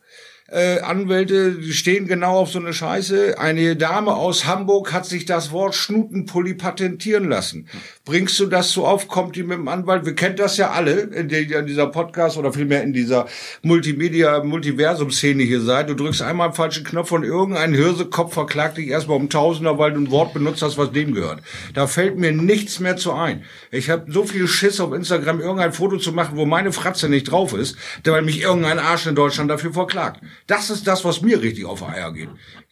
[0.48, 3.38] äh, Anwälte die stehen genau auf so eine Scheiße.
[3.38, 7.68] Eine Dame aus Hamburg hat sich das Wort Schnutenpulli patentieren lassen.
[8.04, 10.06] Bringst du das so auf, kommt die mit dem Anwalt?
[10.06, 13.26] Wir kennen das ja alle, in, dieser Podcast oder vielmehr in dieser
[13.62, 15.90] Multimedia, Multiversum-Szene hier seid.
[15.90, 20.00] Du drückst einmal falschen Knopf und irgendein Hirsekopf verklagt dich erstmal um Tausender, weil du
[20.00, 21.42] ein Wort benutzt hast, was dem gehört.
[21.74, 23.44] Da fällt mir nichts mehr zu ein.
[23.72, 27.30] Ich habe so viel Schiss auf Instagram, irgendein Foto zu machen, wo meine Fratze nicht
[27.30, 30.20] drauf ist, weil mich irgendein Arsch in Deutschland dafür verklagt.
[30.46, 32.28] Das ist das, was mir richtig auf Eier geht.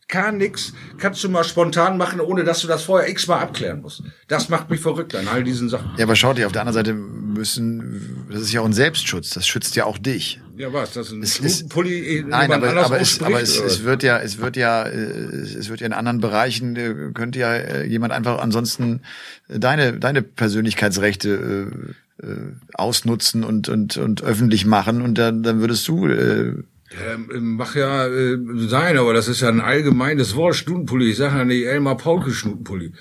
[0.07, 4.03] Kann nix, kannst du mal spontan machen, ohne dass du das vorher x-mal abklären musst.
[4.29, 5.93] Das macht mich verrückt an all diesen Sachen.
[5.97, 9.31] Ja, aber schaut ihr, auf der anderen Seite müssen, das ist ja auch ein Selbstschutz,
[9.31, 10.41] das schützt ja auch dich.
[10.59, 10.93] Ja, was?
[10.93, 14.19] Das ist ein es Pulli, äh, Nein, aber, aber, es, aber es, es, wird ja,
[14.19, 18.41] es wird ja, äh, es wird ja in anderen Bereichen, äh, könnte ja jemand einfach
[18.41, 19.01] ansonsten
[19.49, 21.71] deine, deine Persönlichkeitsrechte
[22.23, 22.27] äh,
[22.75, 26.63] ausnutzen und, und, und öffentlich machen und dann, dann würdest du äh,
[26.95, 28.39] ja, mach ja äh,
[28.69, 31.11] sein, aber das ist ja ein allgemeines Wort, Stutenpulli.
[31.11, 32.93] Ich sage ja nicht Elmar Paulke Stutenpulli.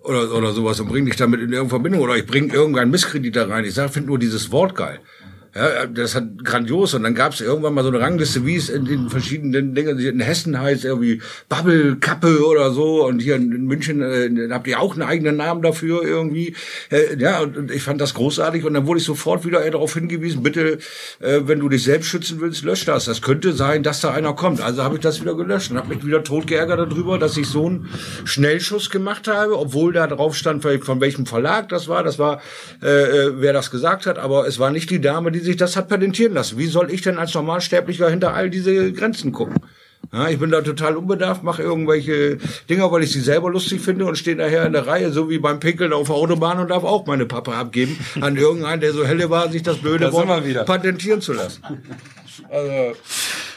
[0.00, 2.00] Oder, oder sowas und bring dich damit in irgendeine Verbindung.
[2.00, 3.64] Oder ich bring irgendeinen Misskredit da rein.
[3.64, 5.00] Ich sage, finde nur dieses Wort geil.
[5.54, 6.94] Ja, das hat grandios.
[6.94, 9.98] Und dann gab es irgendwann mal so eine Rangliste, wie es in den verschiedenen Dingen,
[9.98, 13.04] in Hessen heißt irgendwie Bubble, Kappe oder so.
[13.04, 16.54] Und hier in München äh, habt ihr auch einen eigenen Namen dafür irgendwie.
[16.90, 18.64] Äh, ja, und, und ich fand das großartig.
[18.64, 20.78] Und dann wurde ich sofort wieder darauf hingewiesen, bitte,
[21.18, 23.06] äh, wenn du dich selbst schützen willst, lösch das.
[23.06, 24.60] Das könnte sein, dass da einer kommt.
[24.60, 27.48] Also habe ich das wieder gelöscht und habe mich wieder tot geärgert darüber, dass ich
[27.48, 27.88] so einen
[28.24, 32.04] Schnellschuss gemacht habe, obwohl da drauf stand, von welchem Verlag das war.
[32.04, 32.40] Das war,
[32.82, 34.18] äh, äh, wer das gesagt hat.
[34.18, 36.58] Aber es war nicht die Dame, die die sich das hat patentieren lassen.
[36.58, 39.56] Wie soll ich denn als Normalsterblicher hinter all diese Grenzen gucken?
[40.12, 42.38] Ja, ich bin da total unbedarft, mache irgendwelche
[42.68, 45.38] Dinger, weil ich sie selber lustig finde und stehe nachher in der Reihe, so wie
[45.38, 49.06] beim Pinkeln auf der Autobahn und darf auch meine Papa abgeben an irgendeinen, der so
[49.06, 51.62] helle war, sich das blöde da Wort patentieren zu lassen.
[52.50, 52.96] Also.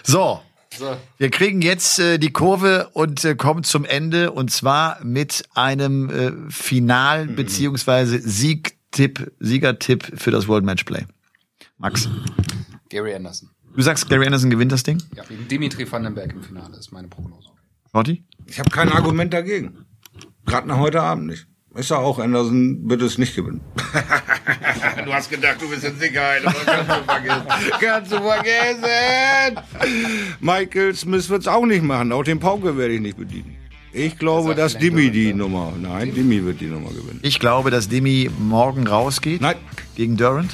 [0.03, 0.39] So.
[0.77, 0.97] So.
[1.19, 6.09] Wir kriegen jetzt äh, die Kurve und äh, kommen zum Ende und zwar mit einem
[6.09, 7.35] äh, Final- mhm.
[7.35, 11.03] beziehungsweise Siegtipp, Siegertipp für das World Matchplay.
[11.77, 12.09] Max.
[12.89, 13.49] Gary Anderson.
[13.75, 15.01] Du sagst, Gary Anderson gewinnt das Ding?
[15.15, 17.49] Ja, gegen Dimitri Vandenberg im Finale ist meine Prognose.
[17.91, 18.23] Shorty?
[18.45, 19.85] Ich habe kein Argument dagegen.
[20.45, 21.47] Gerade nach heute Abend nicht.
[21.75, 23.61] Ich sag auch, Anderson wird es nicht gewinnen.
[25.05, 27.71] du hast gedacht, du bist in Sicherheit, aber kannst du vergessen.
[27.79, 29.59] kannst du vergessen.
[30.39, 32.11] Michael Smith wird es auch nicht machen.
[32.11, 33.57] Auch den Pauke werde ich nicht bedienen.
[33.91, 35.73] Ich glaube, das dass Dimi die Nummer.
[35.79, 37.19] Nein, Dimi wird die Nummer gewinnen.
[37.23, 39.41] Ich glaube, dass Dimi morgen rausgeht.
[39.41, 39.55] Nein.
[39.95, 40.51] Gegen Durant.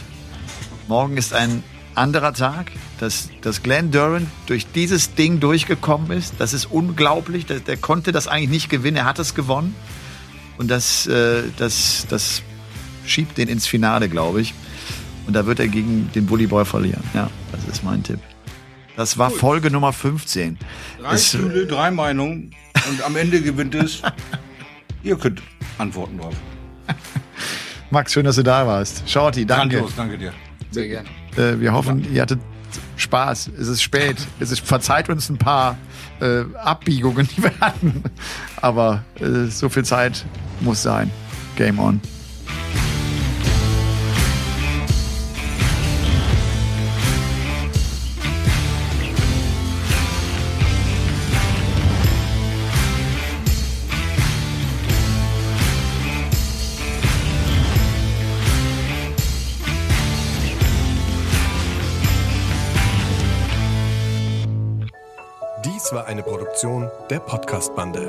[0.89, 1.63] Morgen ist ein
[1.93, 6.33] anderer Tag, dass, dass Glenn Durant durch dieses Ding durchgekommen ist.
[6.39, 7.45] Das ist unglaublich.
[7.45, 8.97] Der, der konnte das eigentlich nicht gewinnen.
[8.97, 9.75] Er hat es gewonnen.
[10.57, 12.41] Und das, äh, das, das
[13.05, 14.55] schiebt den ins Finale, glaube ich.
[15.27, 17.03] Und da wird er gegen den Bully Boy verlieren.
[17.13, 18.19] Ja, das ist mein Tipp.
[18.95, 20.57] Das war Folge Nummer 15.
[20.99, 22.55] Drei es, Stühle, drei Meinungen.
[22.89, 24.01] Und am Ende gewinnt es.
[25.03, 25.43] Ihr könnt
[25.77, 26.33] antworten drauf.
[27.91, 29.07] Max, schön, dass du da warst.
[29.07, 29.75] Shorty, danke.
[29.75, 30.33] Grandios, danke dir.
[30.71, 31.09] Sehr gerne.
[31.35, 32.39] Äh, wir hoffen, ihr hattet
[32.97, 33.51] Spaß.
[33.59, 34.17] Es ist spät.
[34.39, 35.77] Es ist, verzeiht uns ein paar
[36.21, 38.03] äh, Abbiegungen, die wir hatten.
[38.61, 40.25] Aber äh, so viel Zeit
[40.61, 41.11] muss sein.
[41.55, 42.01] Game on.
[66.09, 68.07] Eine Produktion der Podcast-Bande.